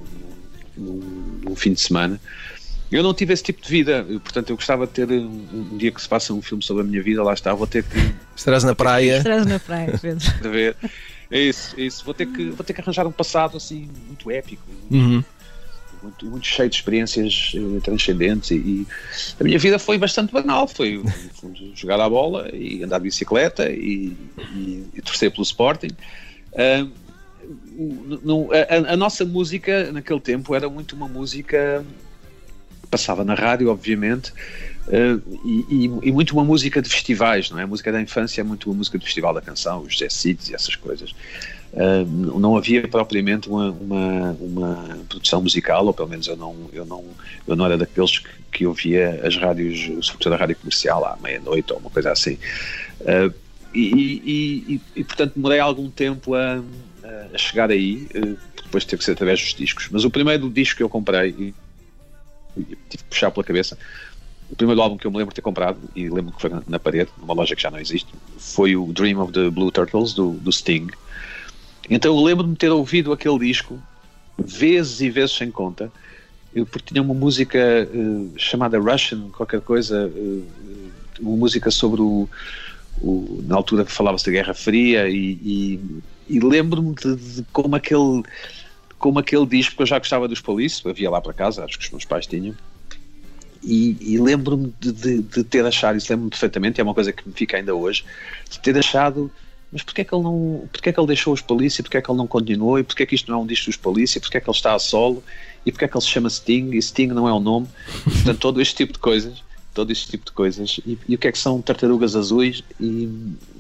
[0.78, 2.20] num, fim de semana.
[2.94, 5.92] Eu não tive esse tipo de vida, portanto eu gostava de ter um, um, dia
[5.92, 8.14] que se faça um filme sobre a minha vida, lá está, vou ter que.
[8.36, 9.18] Estarás na praia.
[9.18, 10.24] Estarás na praia, Pedro.
[10.42, 10.76] De ver.
[11.32, 12.06] É isso, é isso.
[12.06, 14.64] Vou ter que, vou ter que arranjar um passado assim muito épico.
[14.92, 15.24] Uhum.
[16.04, 18.88] Muito, muito, cheio de experiências uh, transcendentes e, e,
[19.40, 21.02] a minha vida foi bastante banal foi
[21.74, 24.12] jogar a bola e andar de bicicleta e,
[24.54, 25.92] e, e torcer pelo Sporting
[26.52, 26.92] uh,
[28.22, 31.86] no, a, a, nossa música naquele tempo era muito uma música
[32.94, 34.32] passava na rádio obviamente
[34.86, 37.64] Uh, e, e, muito uma música de festivais, não é?
[37.64, 40.50] A música da infância é muito uma música de festival da canção, os Jazz Seeds
[40.50, 41.12] e essas coisas.
[41.72, 42.06] Uh,
[42.38, 47.02] não havia propriamente uma, uma, uma, produção musical, ou pelo menos eu não, eu não,
[47.48, 51.72] eu não era daqueles que, que ouvia as rádios, sobretudo a rádio comercial, à meia-noite
[51.72, 52.38] ou uma coisa assim.
[53.00, 53.34] Uh,
[53.74, 56.62] e, e, portanto demorei algum tempo a,
[57.34, 58.06] a chegar aí,
[58.64, 59.88] depois teve que ser através dos discos.
[59.90, 61.54] Mas o primeiro disco que eu comprei, e,
[62.56, 63.78] tive que puxar pela cabeça,
[64.50, 66.80] o primeiro álbum que eu me lembro de ter comprado, e lembro que foi na
[66.80, 70.34] parede, numa loja que já não existe, foi o Dream of the Blue Turtles, do,
[70.34, 70.88] do Sting.
[71.90, 73.82] Então eu lembro-me de ter ouvido aquele disco
[74.38, 75.92] vezes e vezes sem conta,
[76.72, 77.60] porque tinha uma música
[77.92, 80.48] uh, chamada Russian, qualquer coisa, uh,
[81.20, 82.30] uma música sobre o.
[83.02, 85.80] o na altura falava-se da Guerra Fria, e, e,
[86.30, 88.24] e lembro-me de, de, como aquele.
[89.04, 91.84] Como aquele disco, que eu já gostava dos Police, havia lá para casa, acho que
[91.84, 92.56] os meus pais tinham,
[93.62, 97.28] e, e lembro-me de, de, de, ter achado, isso lembro-me perfeitamente, é uma coisa que
[97.28, 98.06] me fica ainda hoje,
[98.50, 99.30] de ter achado,
[99.70, 102.02] mas porquê é que ele não, porquê é que ele deixou os Polícia, porquê é
[102.02, 104.22] que ele não continuou, e porquê é que isto não é um disco dos Polícia,
[104.22, 105.22] porquê é que ele está a solo,
[105.66, 107.68] e porquê é que ele se chama Sting, e Sting não é o nome,
[108.06, 111.28] portanto todo este tipo de coisas, todo este tipo de coisas, e, e o que
[111.28, 113.10] é que são tartarugas azuis, e,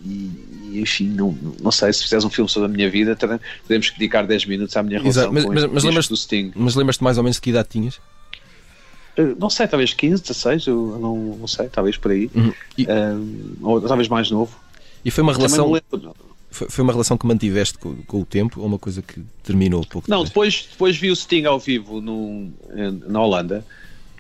[0.06, 3.18] e enfim, não, não sei, se fizeres um filme sobre a minha vida,
[3.62, 6.52] podemos dedicar 10 minutos à minha relação Exato, mas, com mas, mas lembras, do Sting.
[6.56, 8.00] Mas lembras-te mais ou menos de que idade tinhas?
[9.16, 12.30] Eh, não sei, talvez 15, 16, eu não, não sei, talvez por aí.
[12.34, 12.54] Uhum.
[12.78, 12.88] E...
[12.88, 14.56] Um, ou talvez mais novo.
[15.04, 15.72] E foi uma relação.
[16.50, 19.84] Foi, foi uma relação que mantiveste com, com, o tempo ou uma coisa que terminou
[19.84, 22.52] pouco Não, depois, depois vi o Sting ao vivo no,
[23.08, 23.66] na Holanda,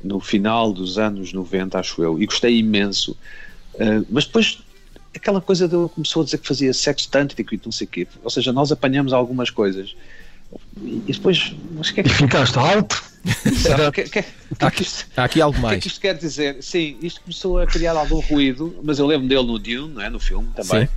[0.03, 3.15] no final dos anos 90, acho eu, e gostei imenso.
[3.75, 4.63] Uh, mas depois
[5.15, 8.07] aquela coisa dele começou a dizer que fazia sexo tântrico e não sei o quê.
[8.23, 9.95] Ou seja, nós apanhamos algumas coisas
[10.81, 11.55] e depois.
[11.71, 12.09] Mas que é que...
[12.09, 13.03] E ficaste alto?
[13.93, 14.19] que, que,
[14.59, 15.77] há, aqui, há aqui algo mais.
[15.77, 16.61] O que é que isto quer dizer?
[16.61, 20.09] Sim, isto começou a criar algum ruído, mas eu lembro dele no Dune, não é?
[20.09, 20.89] no filme também.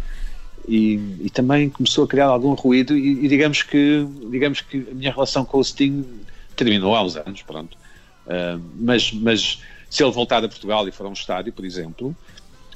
[0.68, 4.94] E, e, também começou a criar algum ruído e, e, digamos que digamos que a
[4.94, 6.04] minha relação com o Sting
[6.56, 7.78] terminou há uns anos, pronto.
[8.26, 12.16] Uh, mas, mas se ele voltar a Portugal e for a um estádio, por exemplo,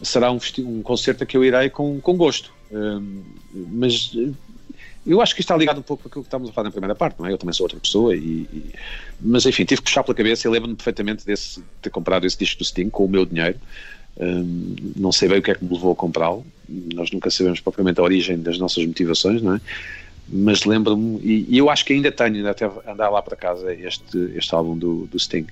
[0.02, 2.52] será um, um concerto a que eu irei com, com gosto.
[2.70, 4.12] Uh, mas
[5.06, 6.70] eu acho que isto está ligado um pouco com aquilo que estávamos a falar na
[6.70, 7.32] primeira parte, não é?
[7.32, 8.74] Eu também sou outra pessoa, e, e...
[9.20, 12.38] mas enfim, tive que puxar pela cabeça e lembro-me perfeitamente desse, de ter comprado esse
[12.38, 13.58] disco do Sting com o meu dinheiro.
[14.18, 17.60] Um, não sei bem o que é que me levou a comprá-lo, nós nunca sabemos
[17.60, 19.60] propriamente a origem das nossas motivações, não é?
[20.28, 23.74] Mas lembro-me, e, e, eu acho que ainda tenho, ainda até andar lá para casa
[23.74, 25.46] este, este álbum do, do Sting.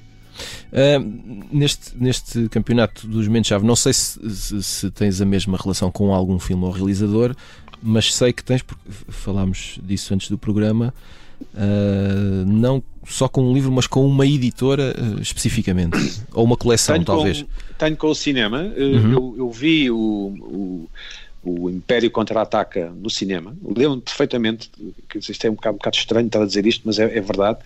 [0.72, 5.90] Uh, neste, neste campeonato dos Momentos-Chave, não sei se, se, se, tens a mesma relação
[5.90, 7.34] com algum filme ou realizador,
[7.82, 10.92] mas sei que tens, porque falámos disso antes do programa,
[11.40, 15.96] uh, não só com um livro, mas com uma editora uh, especificamente,
[16.32, 17.42] ou uma coleção, tenho talvez.
[17.42, 17.48] Com,
[17.78, 19.12] tenho com o cinema, uhum.
[19.12, 20.88] eu, eu, vi o, o,
[21.42, 24.70] o Império Contra-Ataca no cinema, lembro-me perfeitamente,
[25.08, 27.20] que isto é um bocado, um bocado, estranho estar a dizer isto, mas é, é
[27.20, 27.58] verdade.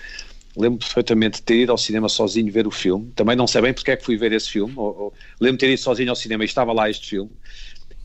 [0.56, 3.10] Lembro perfeitamente de ter ido ao cinema sozinho ver o filme.
[3.16, 4.72] Também não sei bem porque é que fui ver esse filme.
[4.76, 7.30] Ou, ou, lembro de ter ido sozinho ao cinema e estava lá este filme.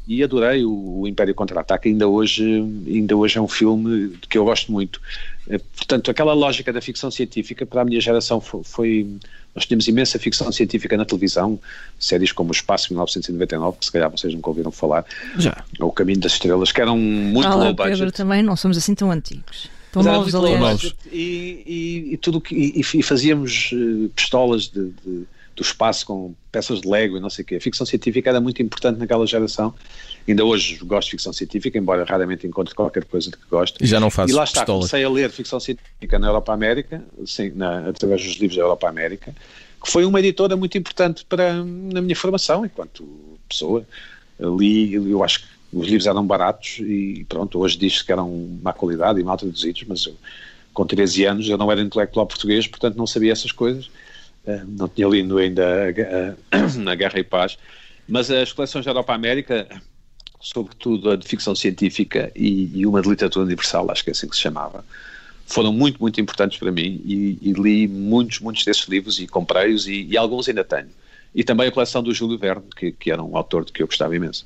[0.08, 1.90] E adorei o, o Império Contra-Ataque.
[1.90, 2.44] Ainda hoje,
[2.88, 5.02] ainda hoje é um filme que eu gosto muito.
[5.50, 9.08] Eh, portanto, aquela lógica da ficção científica para a minha geração foi, foi
[9.54, 11.60] nós tínhamos imensa ficção científica na televisão,
[12.00, 15.04] séries como O Espaço 1999, que se calhar vocês nunca ouviram falar,
[15.38, 15.66] Já.
[15.80, 17.98] ou O Caminho das Estrelas, que eram muito Fala, low budget.
[17.98, 19.68] Pedro, também não somos assim tão antigos.
[19.92, 20.94] Tão novos, aliás.
[21.12, 26.36] E, e, e tudo que, e, e fazíamos eh, pistolas de, de- do espaço com
[26.52, 27.56] peças de Lego e não sei o quê.
[27.56, 29.74] A ficção científica era muito importante naquela geração.
[30.28, 33.84] Ainda hoje gosto de ficção científica, embora raramente encontre qualquer coisa de que gosto.
[33.84, 34.82] E já não fazes E lá está, pistolas.
[34.92, 38.88] comecei a ler ficção científica na Europa América, sim, na, através dos livros da Europa
[38.88, 39.34] América,
[39.84, 43.08] que foi uma editora muito importante para na minha formação enquanto
[43.50, 43.84] pessoa.
[44.40, 48.74] Li, eu acho que os livros eram baratos e pronto, hoje diz-se que eram má
[48.74, 50.16] qualidade e mal traduzidos, mas eu,
[50.74, 53.90] com 13 anos eu não era intelectual português, portanto não sabia essas coisas.
[54.46, 57.58] Eh, não tinha lido ainda a, a, a Guerra e Paz,
[58.08, 59.68] mas as coleções da Europa América
[60.40, 64.28] sobretudo a de ficção científica e, e uma de literatura universal, acho que é assim
[64.28, 64.86] que se chamava,
[65.46, 69.88] foram muito, muito importantes para mim e, e li muitos, muitos desses livros e comprei-os
[69.88, 70.90] e, e alguns ainda tenho.
[71.34, 73.88] E também a coleção do Júlio Verne, que, que era um autor de que eu
[73.88, 74.46] gostava imenso.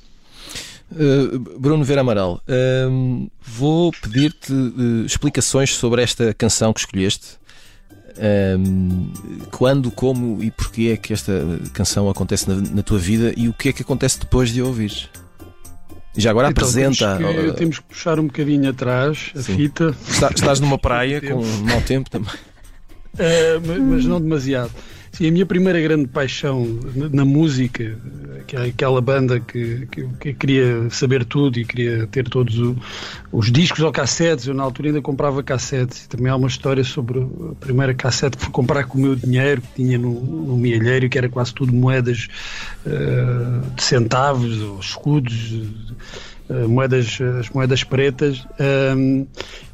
[0.94, 2.40] Uh, Bruno Vera Amaral,
[2.90, 7.40] um, vou pedir-te uh, explicações sobre esta canção que escolheste.
[8.58, 9.10] Um,
[9.50, 11.32] quando, como e porquê é que esta
[11.72, 14.64] canção acontece na, na tua vida e o que é que acontece depois de a
[14.64, 14.92] ouvir?
[16.14, 17.16] Já agora Então, apresenta.
[17.16, 19.56] Temos que, temos que puxar um bocadinho atrás a Sim.
[19.56, 22.34] fita, está- estás numa praia com mau tempo também.
[23.18, 24.70] eh, ma- mas não demasiado.
[25.14, 26.64] Sim, a minha primeira grande paixão
[27.12, 27.98] na, música,
[28.50, 32.74] é aquela banda que, que, que queria saber tudo e queria ter todos o-
[33.30, 34.46] os discos ou cassetes.
[34.46, 36.06] Eu na altura ainda comprava cassetes.
[36.06, 39.60] Também há uma história sobre a primeira cassete que fui comprar com o meu dinheiro
[39.60, 42.28] que tinha no, no mielheiro, que era quase tudo moedas
[42.86, 45.62] eh, de centavos ou escudos.
[46.52, 48.46] Eh, moedas, as moedas pretas.
[48.60, 49.24] Ahm,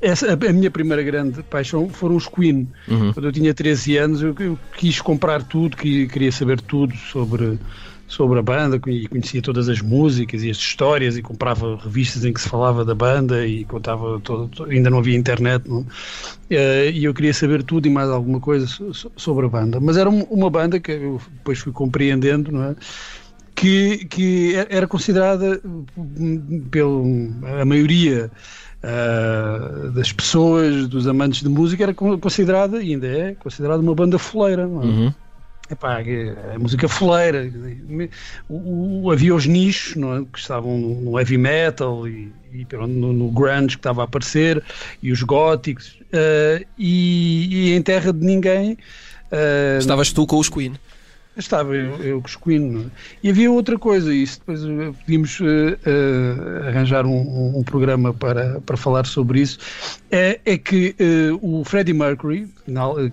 [0.00, 2.68] essa, a, minha primeira grande paixão foram os Queen.
[2.86, 3.12] Uhum.
[3.12, 7.58] Quando eu tinha 13 anos, eu, eu quis comprar tudo, que- queria saber tudo sobre,
[8.06, 12.32] sobre a banda e conhecia todas as músicas e as histórias e comprava revistas em
[12.32, 15.84] que se falava da banda e contava todo, ainda não havia internet não?
[16.50, 19.78] Eh, e eu queria saber tudo e mais alguma coisa so- so- sobre a banda
[19.80, 22.76] mas era um- uma banda que eu depois fui compreendendo não é?
[23.60, 25.60] Que, que era considerada
[26.70, 27.02] pela
[27.60, 28.30] a maioria
[28.82, 33.94] ah, das pessoas, dos amantes de música, era con- considerada, e ainda é, considerada uma
[33.94, 34.62] banda foleira.
[34.62, 34.66] é?
[34.66, 35.12] Uhum.
[35.70, 37.50] Epá, é a música foleira.
[38.48, 40.24] O, o- havia os nichos não é?
[40.32, 44.62] que estavam no no heavy metal e, e no, no grunge que estava a aparecer
[45.02, 48.78] e os góticos ah, e, e em terra de ninguém
[49.30, 50.72] ah, Estavas tu com os Queen.
[51.38, 52.22] Estava eu, eu
[52.61, 52.90] não é?
[53.22, 57.12] E havia outra coisa, e isso depois eh, podíamos eh, eh, arranjar um,
[57.59, 59.59] um- programa para, para falar sobre isso.
[60.11, 62.48] É, é que eh, o Freddie Mercury,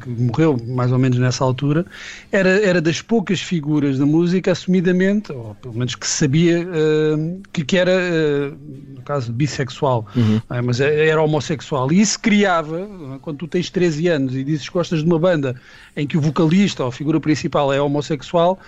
[0.01, 1.85] que morreu mais ou menos nessa altura,
[2.31, 7.37] era, era das poucas figuras da música assumidamente, ou pelo menos que se sabia eh,
[7.53, 8.51] que, que era, eh,
[8.95, 10.41] no caso, bissexual, Uhum.
[10.49, 10.61] não é?
[10.61, 11.91] mas era homossexual.
[11.91, 12.87] E isso criava,
[13.21, 15.55] quando tu tens 13 anos e dizes que gostas de uma banda
[15.95, 18.59] em que o vocalista ou a figura principal é homossexual,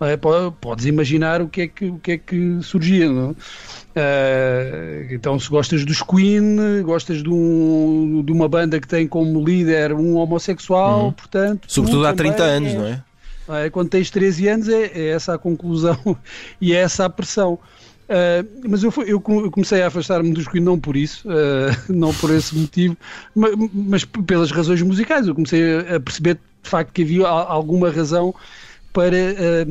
[0.00, 0.16] é?
[0.16, 3.08] Po- podes imaginar o que é que, o que, é que surgia.
[3.10, 3.34] Não é?
[3.94, 9.42] Eh, então, se gostas dos Queen, gostas de, um- de uma banda que tem como
[9.44, 11.62] líder um homossexual, portanto.
[11.66, 12.78] tu Sobretudo há também 30 anos, és.
[12.78, 13.02] não é?
[13.48, 13.70] Não é?
[13.70, 15.98] Quando tens 13 anos é, é essa a conclusão
[16.60, 17.58] e é essa a pressão.
[18.08, 21.76] Ah, mas eu, eu co- eu comecei a afastar-me dos Queen não por isso, ah,
[21.88, 22.96] não por esse motivo,
[23.34, 25.26] ma- mas, p- pelas razões musicais.
[25.26, 28.34] Eu comecei a perceber de facto que havia alguma razão
[28.96, 29.66] para ah,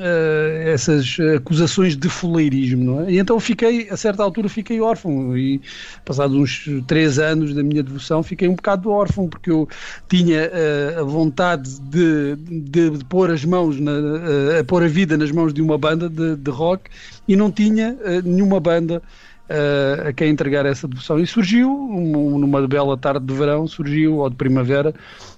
[0.00, 3.12] ah, essas acusações de fuleirismo, é?
[3.12, 5.60] E então fiquei, a certa altura, fiquei órfão e
[6.02, 9.68] passados uns três anos da minha devoção, fiquei um bocado órfão porque eu
[10.08, 10.50] tinha
[10.96, 15.14] ah, a vontade de, de, de pôr as mãos, na, ah, a pôr a vida
[15.18, 16.88] nas mãos de uma banda de, de rock
[17.28, 19.02] e não tinha nenhuma banda
[19.48, 21.18] ah, a quem entregar essa devoção.
[21.18, 24.94] E surgiu, um- numa bela tarde de verão, surgiu, ou de primavera,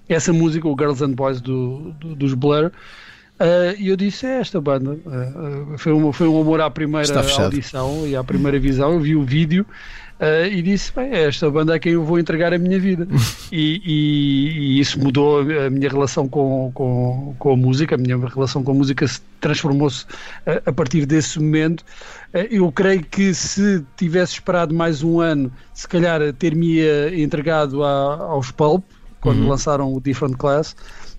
[0.08, 2.70] essa música, o Girls and Boys do, do- dos Blur.
[3.38, 4.98] Ah, e eu disse: é esta banda.
[5.06, 5.32] Ah,
[5.74, 7.06] ah, foi, um, foi um amor à primeira
[7.44, 8.92] audição e à primeira visão.
[8.92, 9.66] Eu vi o vídeo
[10.20, 13.08] ah, e disse: bem, é esta banda a quem eu vou entregar a minha vida.
[13.50, 17.94] e, e- e isso mudou a minha relação com, com, com a música.
[17.96, 20.04] A minha relação com a música se transformou-se
[20.46, 21.84] a, a partir desse momento.
[22.32, 26.78] Ah, eu creio que se tivesse esperado mais um ano, se calhar ter-me
[27.20, 28.84] entregado a- aos Pulp.
[29.20, 29.48] quando uhum.
[29.48, 30.74] lançaram o Different Class,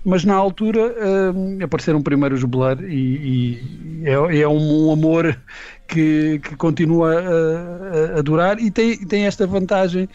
[0.06, 3.60] mas na altura uh, apareceram primeiro os Blur e,
[4.04, 5.40] e é, é um, amor
[5.88, 10.10] que, que continua a, a, a durar e tem, tem esta vantagem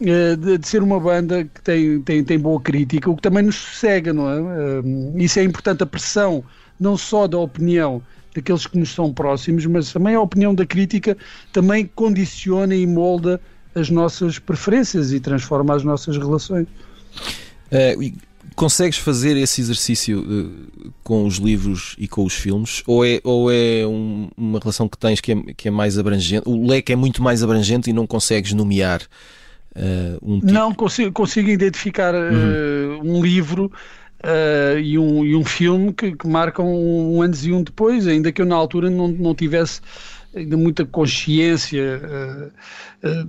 [0.00, 3.42] uh, de, de, ser uma banda que tem, tem, tem boa crítica, o que também
[3.42, 4.40] nos sossega, não é?
[4.40, 6.44] Uh, isso é importante, a pressão
[6.78, 8.02] não só da opinião
[8.34, 11.16] daqueles que nos são próximos, mas também a opinião da crítica
[11.52, 13.40] também condiciona e molda
[13.74, 16.66] as nossas preferências e transforma as nossas relações.
[17.70, 18.12] Uh,
[18.52, 22.82] consegues fazer esse exercício uh, com os livros e com os filmes?
[22.86, 26.48] Ou é, ou é um, uma relação que tens que é, que é mais abrangente?
[26.48, 29.02] O leque é muito mais abrangente e não consegues nomear
[29.76, 30.52] uh, um tipo?
[30.52, 33.00] Não, consigo, consigo identificar uhum.
[33.02, 33.70] um livro
[34.24, 38.06] Uh, e, um, e um filme que, que marcam um, um antes e um depois,
[38.06, 39.80] ainda que eu na altura não, não tivesse
[40.34, 42.00] ainda muita consciência
[43.02, 43.24] uh,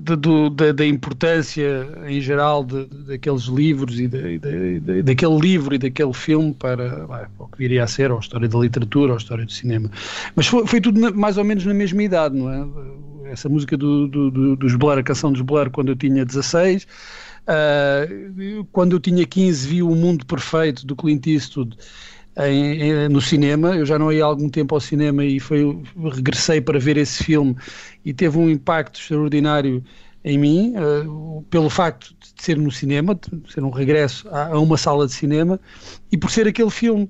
[0.51, 7.05] da, da, importância em geral daqueles livros e de, daquele livro e daquele filme para,
[7.39, 9.89] o que viria a ser, ou a história da literatura, ou a história do cinema.
[10.35, 13.31] Mas foi, foi tudo na, mais ou menos na mesma idade, não é?
[13.31, 16.87] Essa música do, do, do, dos Blur, a canção dos Blur, quando eu tinha 16
[17.43, 21.75] Uh, quando eu tinha 15 vi O Mundo Perfeito do Clint Eastwood
[22.37, 23.75] em, em, no cinema.
[23.75, 25.81] Eu já não ia há algum tempo ao cinema e foi,
[26.13, 27.55] regressei para ver esse filme
[28.03, 29.83] e teve um impacto extraordinário
[30.23, 34.59] em mim, uh, pelo facto de ser no cinema, de ser um regresso a, a,
[34.59, 35.59] uma sala de cinema
[36.11, 37.09] e por ser aquele filme.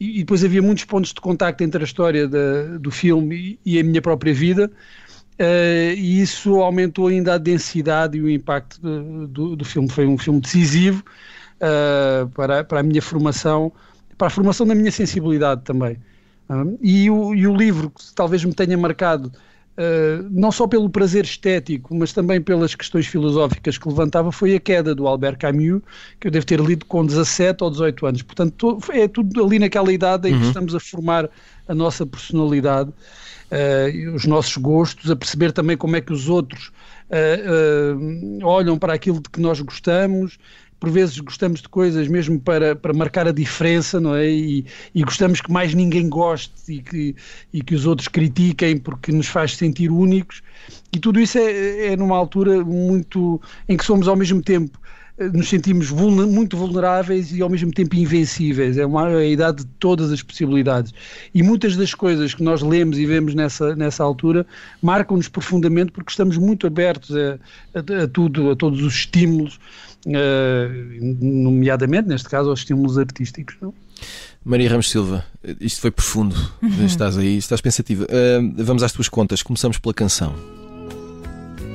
[0.00, 3.74] E, e depois havia muitos pontos de contacto entre a história da, do filme e,
[3.76, 4.70] e a minha própria vida.
[5.34, 9.88] Uh, e isso aumentou ainda a densidade e o impacto de, do, do, filme.
[9.90, 11.02] Foi um filme decisivo
[11.56, 13.72] uh, para, para a minha formação,
[14.16, 15.96] para a formação da minha sensibilidade também.
[16.48, 19.32] Uh, e, o, e o livro que talvez me tenha marcado,
[20.30, 24.94] não só pelo prazer estético, mas também pelas questões filosóficas que levantava, foi A Queda,
[24.94, 25.82] do Albert Camus,
[26.20, 28.22] que eu devo ter lido com 17 ou 18 anos.
[28.22, 30.46] Portanto, é tudo ali naquela idade em que uhum.
[30.46, 31.28] estamos a formar
[31.66, 32.92] a nossa personalidade
[33.50, 36.72] uh, os nossos gostos, a perceber também como é que os outros
[37.10, 40.38] uh, uh, olham para aquilo de que nós gostamos.
[40.84, 44.28] Por vezes gostamos de coisas mesmo para, para marcar a diferença, não é?
[44.28, 47.16] E, e gostamos que mais ninguém goste e que,
[47.54, 50.42] e que os outros critiquem porque nos faz sentir únicos.
[50.92, 54.78] E tudo isso é, é numa altura muito em que somos ao mesmo tempo
[55.32, 58.76] nos sentimos vulner, muito vulneráveis e ao mesmo tempo invencíveis.
[58.76, 60.92] É uma é a idade de todas as possibilidades.
[61.32, 64.44] E muitas das coisas que nós lemos e vemos nessa, nessa altura
[64.82, 67.38] marcam-nos profundamente porque estamos muito abertos a,
[67.74, 69.60] a, a tudo, a todos os estímulos,
[70.06, 73.56] nomeadamente, neste caso, aos estímulos artísticos.
[73.60, 73.72] Não?
[74.44, 75.24] Maria Ramos Silva,
[75.60, 76.36] isto foi profundo.
[76.62, 76.84] Uhum.
[76.84, 78.04] Estás aí, estás pensativa.
[78.04, 79.42] Uh, vamos às tuas contas.
[79.42, 80.34] Começamos pela canção.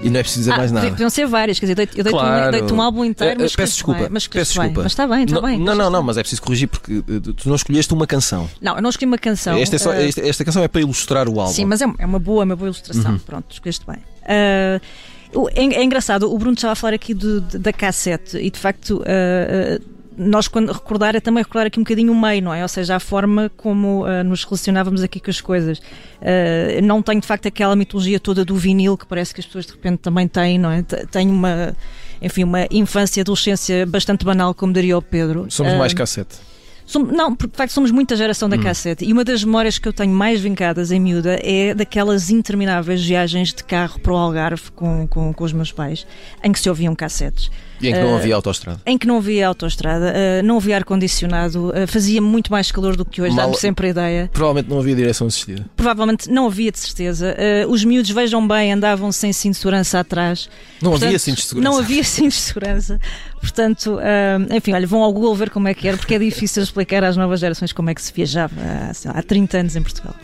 [0.01, 0.89] E não é preciso dizer ah, mais nada.
[0.89, 2.47] Deviam ser várias, quer dizer, eu deito, claro.
[2.47, 4.73] um, deito um álbum inteiro, mas peço desculpa, bem, mas peço desculpa.
[4.73, 4.83] Bem.
[4.83, 5.59] Mas está bem, está não, bem.
[5.59, 8.49] Não, não, não, mas é preciso corrigir porque eh, tu não escolheste uma canção.
[8.61, 9.57] Não, eu não escolhi uma canção.
[9.57, 9.93] Esta, é só, uh...
[9.93, 11.53] esta, esta, canção é para ilustrar o álbum.
[11.53, 13.11] Sim, mas é, é uma boa, uma boa ilustração.
[13.11, 13.19] Uhum.
[13.19, 13.97] Pronto, escolheste bem.
[13.97, 14.81] Uh,
[15.55, 19.01] é, é, engraçado, o Bruno estava a falar aqui de, da cassete e de facto.
[19.01, 22.61] Uh, nós quando recordar é também recordar aqui um bocadinho o meio, não é?
[22.61, 25.77] Ou seja, a forma como uh, nos relacionávamos aqui com as coisas.
[25.77, 29.65] Uh, não tenho de facto aquela mitologia toda do vinil que parece que as pessoas
[29.65, 30.81] de repente também têm, não é?
[30.81, 31.73] Tenho uma,
[32.21, 35.45] enfim, uma infância e adolescência bastante banal, como diria o Pedro.
[35.49, 36.35] Somos mais cassete.
[36.89, 38.63] Somos, não, porque de facto somos muita geração da hum.
[38.63, 39.05] cassete.
[39.05, 43.53] E uma das memórias que eu tenho mais vincadas em miúda é daquelas intermináveis viagens
[43.53, 46.07] de carro para o Algarve com, com, com os meus pais,
[46.43, 47.51] em que se ouviam cassetes.
[47.81, 48.81] E em que não havia autostrada?
[48.85, 53.05] Em que não havia autostrada, uh, não havia ar-condicionado, uh, fazia muito mais calor do
[53.05, 54.29] que hoje, dá-me sempre a ideia.
[54.33, 55.65] Provavelmente não havia direção assistida.
[55.75, 57.35] Provavelmente não havia, de certeza.
[57.67, 60.49] Os miúdos, vejam bem, andavam sem cinto de segurança atrás.
[60.81, 61.71] Não Portanto, havia cinto de segurança.
[61.71, 62.99] Não havia cinto de segurança.
[63.39, 63.99] Portanto,
[64.55, 67.17] enfim, olha, vão ao Google ver como é que era, porque é difícil explicar às
[67.17, 68.55] novas gerações como é que se viajava
[69.13, 70.15] há 30 anos em Portugal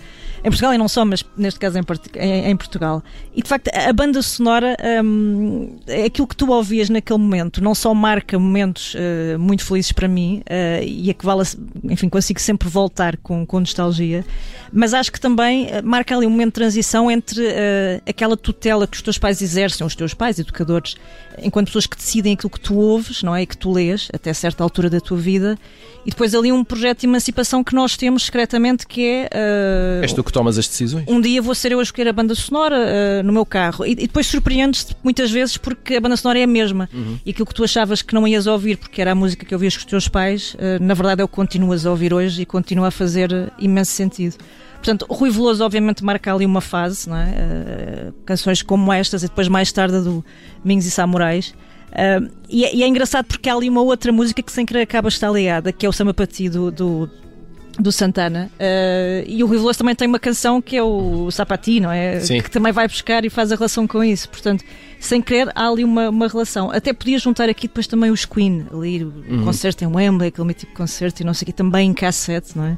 [0.45, 1.84] em Portugal e não só, mas neste caso em,
[2.19, 3.03] em, em Portugal.
[3.34, 7.73] E de facto, a banda sonora um, é aquilo que tu ouvias naquele momento, não
[7.73, 11.41] só marca momentos uh, muito felizes para mim uh, e a que vale,
[11.86, 14.23] enfim, consigo sempre voltar com, com nostalgia,
[14.71, 18.86] mas acho que também eh, marca ali um momento de transição entre uh, aquela tutela
[18.86, 20.95] que os teus pais exercem, os teus pais, educadores,
[21.41, 23.41] enquanto pessoas que decidem aquilo que tu ouves, não é?
[23.41, 25.58] E que tu lês até certa altura da tua vida,
[26.05, 29.29] e depois ali um projeto de emancipação que nós temos secretamente que é.
[29.34, 30.03] Uh,
[30.36, 31.06] tomas as decisões?
[31.08, 33.86] Um dia vou ser eu a escolher a banda sonora uh, no meu carro.
[33.86, 36.90] E, e depois surpreendes-te muitas vezes porque a banda sonora é a mesma.
[36.94, 37.17] Uhum.
[37.25, 39.77] E aquilo que tu achavas que não ias ouvir porque era a música que ouvias
[39.77, 42.46] com os teus pais, uh, na verdade é o que continuas a ouvir hoje e
[42.46, 44.36] continua a fazer imenso sentido.
[44.75, 47.29] Portanto, Rui Veloso obviamente marca ali uma fase, não é?
[47.29, 50.23] Uh, canções como estas e depois mais tarde do
[50.65, 51.56] Mingos e Samurais.
[51.92, 54.81] Uh, e, é, e, é, engraçado porque há ali uma outra música que sem querer
[54.81, 57.10] acaba estar ligada, que é o Samba Pati do, do,
[57.80, 58.50] do Santana.
[58.56, 62.19] Uh, e o Rui Veloso também tem uma canção que é o Sapati, não é?
[62.19, 62.42] Sim.
[62.42, 64.30] Que também vai buscar e faz a relação com isso.
[64.30, 64.63] Portanto,
[65.00, 66.71] sem querer, há ali uma, uma relação.
[66.71, 69.44] Até podia juntar aqui depois também os Queen, ali o uhum.
[69.46, 72.65] concerto em Wembley, aquele mítico concerto e não sei o quê, também em cassete, não
[72.65, 72.78] é?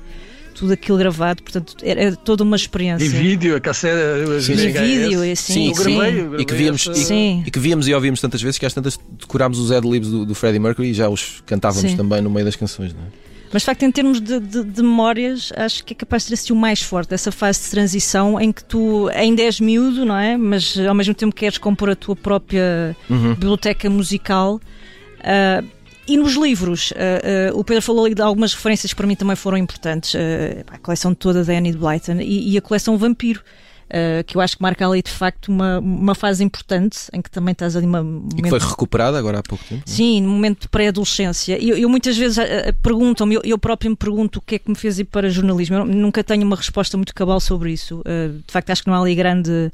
[0.58, 3.06] tudo aquilo gravado, portanto era toda uma experiência.
[3.06, 4.72] Em vídeo, a cassete, sim, sim.
[4.72, 6.36] vídeo, é assim, sim, sim.
[6.39, 9.60] E, que víamos, e, e, que víamos e ouvimos tantas vezes que às tantas decorámos
[9.60, 11.95] os ad-libs do, do Freddie Mercury e já os cantávamos sim.
[11.95, 13.26] também no meio das canções, não é?
[13.52, 16.38] Mas de facto, em termos de, de, de, memórias, acho que é capaz de ter
[16.38, 20.18] sido o mais forte, essa fase de transição em que tu ainda és miúdo, não
[20.18, 20.36] é?
[20.38, 23.34] Mas ao mesmo tempo queres compor a tua própria uhum.
[23.34, 24.56] biblioteca musical.
[25.20, 25.68] Uh,
[26.08, 29.16] e nos livros, uh, uh, o Pedro falou ali de algumas referências que para mim
[29.16, 30.16] também foram importantes.
[30.72, 33.41] A coleção toda da Annie Blyton e, e a coleção Vampiro.
[33.88, 37.31] Uh, que eu acho que marca ali de facto uma, uma fase importante em que
[37.31, 38.38] também estás ali uma momento...
[38.38, 39.81] E que foi recuperada agora há pouco tempo.
[39.88, 39.89] É?
[39.89, 41.57] Sim, no momento de pré-adolescência.
[41.63, 44.69] Eu, eu, muitas vezes uh, perguntam-me, eu, eu próprio me pergunto o que é que
[44.69, 45.77] me fez ir para jornalismo.
[45.77, 48.01] Eu nunca tenho uma resposta muito cabal sobre isso.
[48.01, 49.71] Uh, de facto, acho que não há ali grande.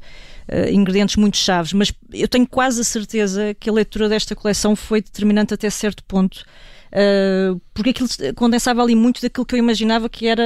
[0.70, 5.00] ingredientes muito chaves, mas eu tenho quase a certeza que a leitura desta coleção foi
[5.00, 6.44] determinante até certo ponto
[6.94, 10.42] uh, porque aquilo condensava ali muito daquilo que eu imaginava que era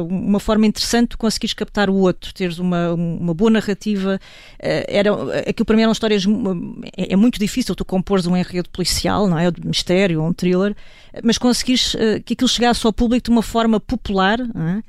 [0.00, 4.18] uh, uma forma interessante de conseguires captar o outro, teres uma, uma boa narrativa.
[4.54, 6.24] Uh, era, aquilo para mim eram histórias.
[6.96, 9.50] É, é, muito difícil tu compores um enredo policial, não é?
[9.50, 10.74] de mistério ou um thriller,
[11.22, 14.38] mas conseguires que aquilo chegasse ao público de uma forma popular.
[14.38, 14.82] Não é?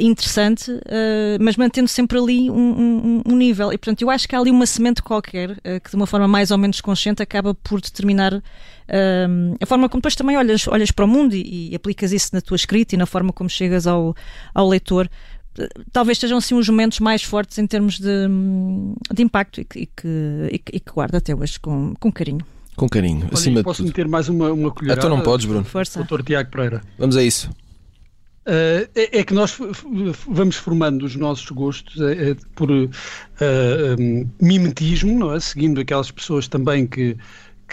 [0.00, 0.72] interessante,
[1.38, 3.70] mas mantendo sempre ali um, um, um, nível.
[3.70, 6.50] E portanto, eu acho que há ali uma semente qualquer que, de uma forma mais
[6.50, 8.42] ou menos consciente, acaba por determinar
[9.60, 12.40] a forma como depois também olhas, olhas para o mundo e, e, aplicas isso na
[12.40, 14.14] tua escrita e na forma como chegas ao,
[14.54, 15.08] ao leitor.
[15.92, 18.28] Talvez sejam assim os momentos mais fortes em termos de,
[19.12, 20.08] de impacto e que, e que,
[20.52, 22.44] e que, e que guardo até hoje com, com carinho.
[22.76, 23.96] Com carinho, Olha, acima posso de tudo.
[23.96, 25.00] meter mais uma, uma colherada?
[25.00, 25.64] Então não podes, Bruno.
[25.64, 26.00] Força.
[26.00, 26.82] Doutor Tiago Pereira.
[26.98, 27.48] Vamos a isso.
[28.46, 29.56] Uh, é, é, que nós
[30.28, 32.90] vamos formando os nossos gostos é, é, por uh,
[33.98, 35.40] um, mimetismo, não é?
[35.40, 37.16] seguindo aquelas pessoas também que,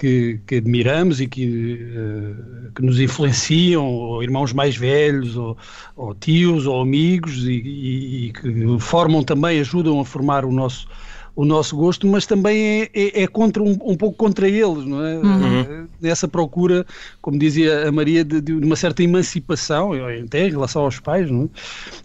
[0.01, 5.55] que, que admiramos e que, uh, que, nos influenciam, ou irmãos mais velhos, ou,
[5.95, 10.87] ou tios, ou amigos, e, e, e, que formam também, ajudam a formar o nosso
[11.33, 15.05] o nosso gosto, mas também é, é, é contra um, um, pouco contra eles, não
[15.05, 15.17] é?
[15.17, 15.87] Uhum.
[16.01, 16.85] Nessa procura,
[17.21, 21.49] como dizia a Maria, de, de, uma certa emancipação, até em relação aos pais, não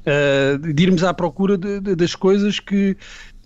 [0.07, 0.55] é?
[0.55, 2.97] Uh, de irmos à procura de, de, das coisas que,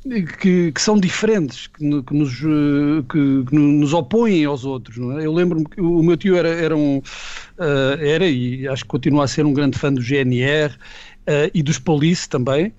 [0.03, 4.97] que, que, são diferentes, que, que, nos, que, que, nos opõem aos outros.
[5.19, 5.27] É?
[5.27, 9.25] Eu lembro-me que o meu tio era, era, um, uh, era, e acho que continua
[9.25, 12.73] a ser um grande fã do GNR uh, e dos Police também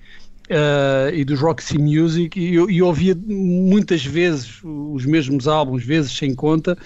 [0.52, 6.12] uh, e dos Roxy Music e eu, eu, ouvia muitas vezes os mesmos álbuns, vezes
[6.16, 6.78] sem conta.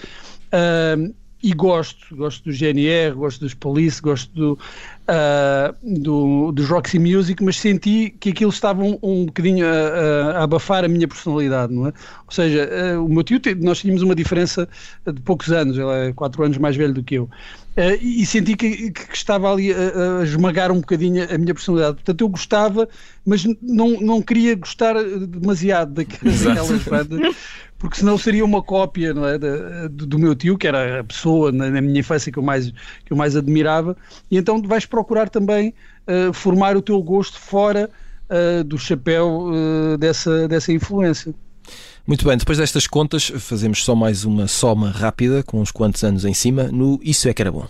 [0.46, 4.58] Uh, e gosto, gosto do GNR, gosto dos Police, gosto do,
[5.08, 10.44] uh, do, dos Roxy Music, mas senti que aquilo estava um, um bocadinho a, a,
[10.44, 11.92] abafar a minha personalidade, não é?
[12.26, 14.68] Ou seja, uh, o meu tio, nós tínhamos uma diferença
[15.06, 17.24] de poucos anos, ele é quatro anos mais velho do que eu.
[17.76, 21.96] Uh, e senti que, que, estava ali a, a, esmagar um bocadinho a minha personalidade.
[21.96, 22.88] Portanto, eu gostava,
[23.24, 27.36] mas não, não queria gostar demasiado daquelas bandas,
[27.78, 29.38] porque senão seria uma cópia não é,
[29.88, 32.70] do, meu tio, que era a pessoa na, na, minha infância que eu mais,
[33.04, 33.96] que eu mais admirava,
[34.30, 35.74] e então vais procurar também
[36.06, 37.90] uh, formar o teu gosto fora
[38.30, 39.50] uh, do chapéu
[39.98, 41.34] dessa, dessa influência.
[42.06, 46.24] Muito bem, depois destas contas, fazemos só mais uma soma rápida, com uns quantos anos
[46.24, 47.66] em cima, no Isso é que era bom.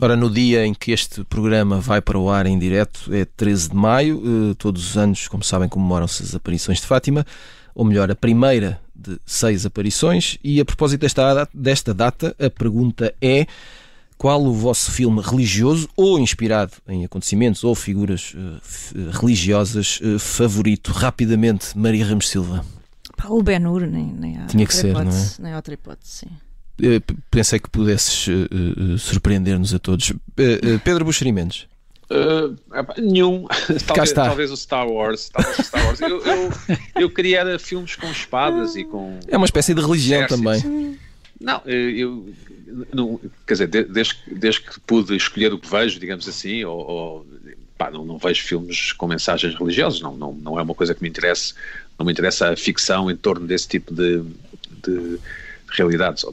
[0.00, 3.70] Ora, no dia em que este programa vai para o ar em direto, é 13
[3.70, 7.24] de maio, todos os anos, como sabem, comemoram-se as aparições de Fátima,
[7.74, 13.12] ou melhor, a primeira de seis aparições, e a propósito desta, desta data, a pergunta
[13.20, 13.46] é
[14.16, 20.92] qual o vosso filme religioso ou inspirado em acontecimentos ou figuras uh, religiosas uh, favorito?
[20.92, 22.64] Rapidamente, Maria Ramos Silva.
[23.28, 25.48] o Ben-Hur, nem, nem há Tinha que ser, hipótese, não é?
[25.48, 26.26] Nem há outra hipótese, sim.
[26.80, 28.26] Uh, pensei que pudesses
[28.98, 30.12] surpreender-nos a todos.
[30.84, 31.66] Pedro Buxerimentos.
[32.14, 32.56] Uh,
[33.00, 33.48] nenhum,
[33.86, 35.30] talvez, talvez, o Star Wars.
[35.30, 36.00] Talvez o Star Wars.
[36.00, 36.52] eu, eu,
[37.00, 39.18] eu queria filmes com espadas e com.
[39.26, 40.98] É uma espécie de religião também.
[41.40, 42.32] Não, eu,
[42.92, 47.26] não, quer dizer, desde, desde que pude escolher o que vejo, digamos assim, ou, ou
[47.76, 51.02] pá, não, não, vejo filmes com mensagens religiosas, não, não, não é uma coisa que
[51.02, 51.54] me interesse,
[51.98, 54.22] não me interessa a ficção em torno desse tipo de,
[54.82, 55.18] de
[55.70, 56.24] realidades.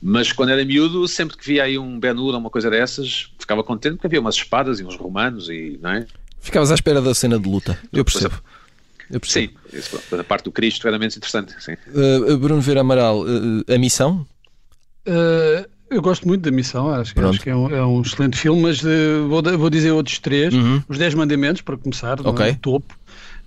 [0.00, 3.62] Mas quando era miúdo, sempre que via aí um Ben-Hur ou uma coisa dessas, ficava
[3.62, 6.06] contente porque havia umas espadas e uns romanos e, não é?
[6.40, 8.34] Ficavas à espera da cena de luta, eu percebo.
[9.10, 9.52] eu percebo.
[9.52, 11.54] Sim, isso, a parte do Cristo era menos interessante.
[11.62, 11.74] Sim.
[11.88, 14.26] Uh, Bruno Vera Amaral, uh, a missão?
[15.06, 18.62] Uh, eu gosto muito da missão, acho, acho que é um, é um, excelente filme,
[18.62, 20.54] mas uh, vou, vou, dizer outros três.
[20.54, 20.82] Uhum.
[20.88, 22.52] Os Dez Mandamentos, para começar, okay.
[22.52, 22.94] no topo.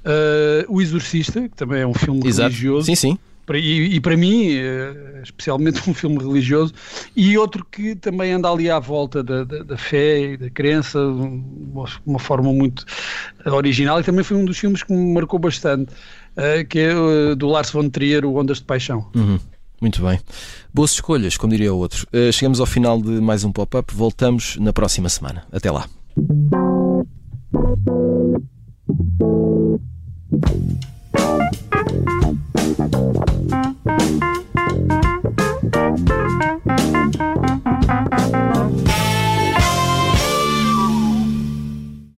[0.06, 2.50] Uh, o Exorcista, que também é um filme Exato.
[2.50, 2.86] religioso.
[2.86, 3.20] Sim, sim.
[3.54, 6.74] E, e, para mim, eh, especialmente um filme religioso,
[7.16, 11.00] e outro que também anda ali à volta da, da, da fé e da crença,
[11.00, 12.86] de uma forma muito
[13.46, 15.92] original, e também foi um dos filmes que me marcou bastante,
[16.36, 19.10] eh, que é eh, do Lars von Trier, o Ondas de Paixão.
[19.16, 19.40] Uhum.
[19.82, 20.20] Muito bem.
[20.74, 22.08] Boas escolhas, como diria o outro.
[22.32, 23.94] Chegamos ao final de mais um pop-up.
[23.94, 25.44] Voltamos na próxima semana.
[25.52, 25.86] Até lá.
[32.78, 33.25] Thank you.
[33.86, 34.45] Bye.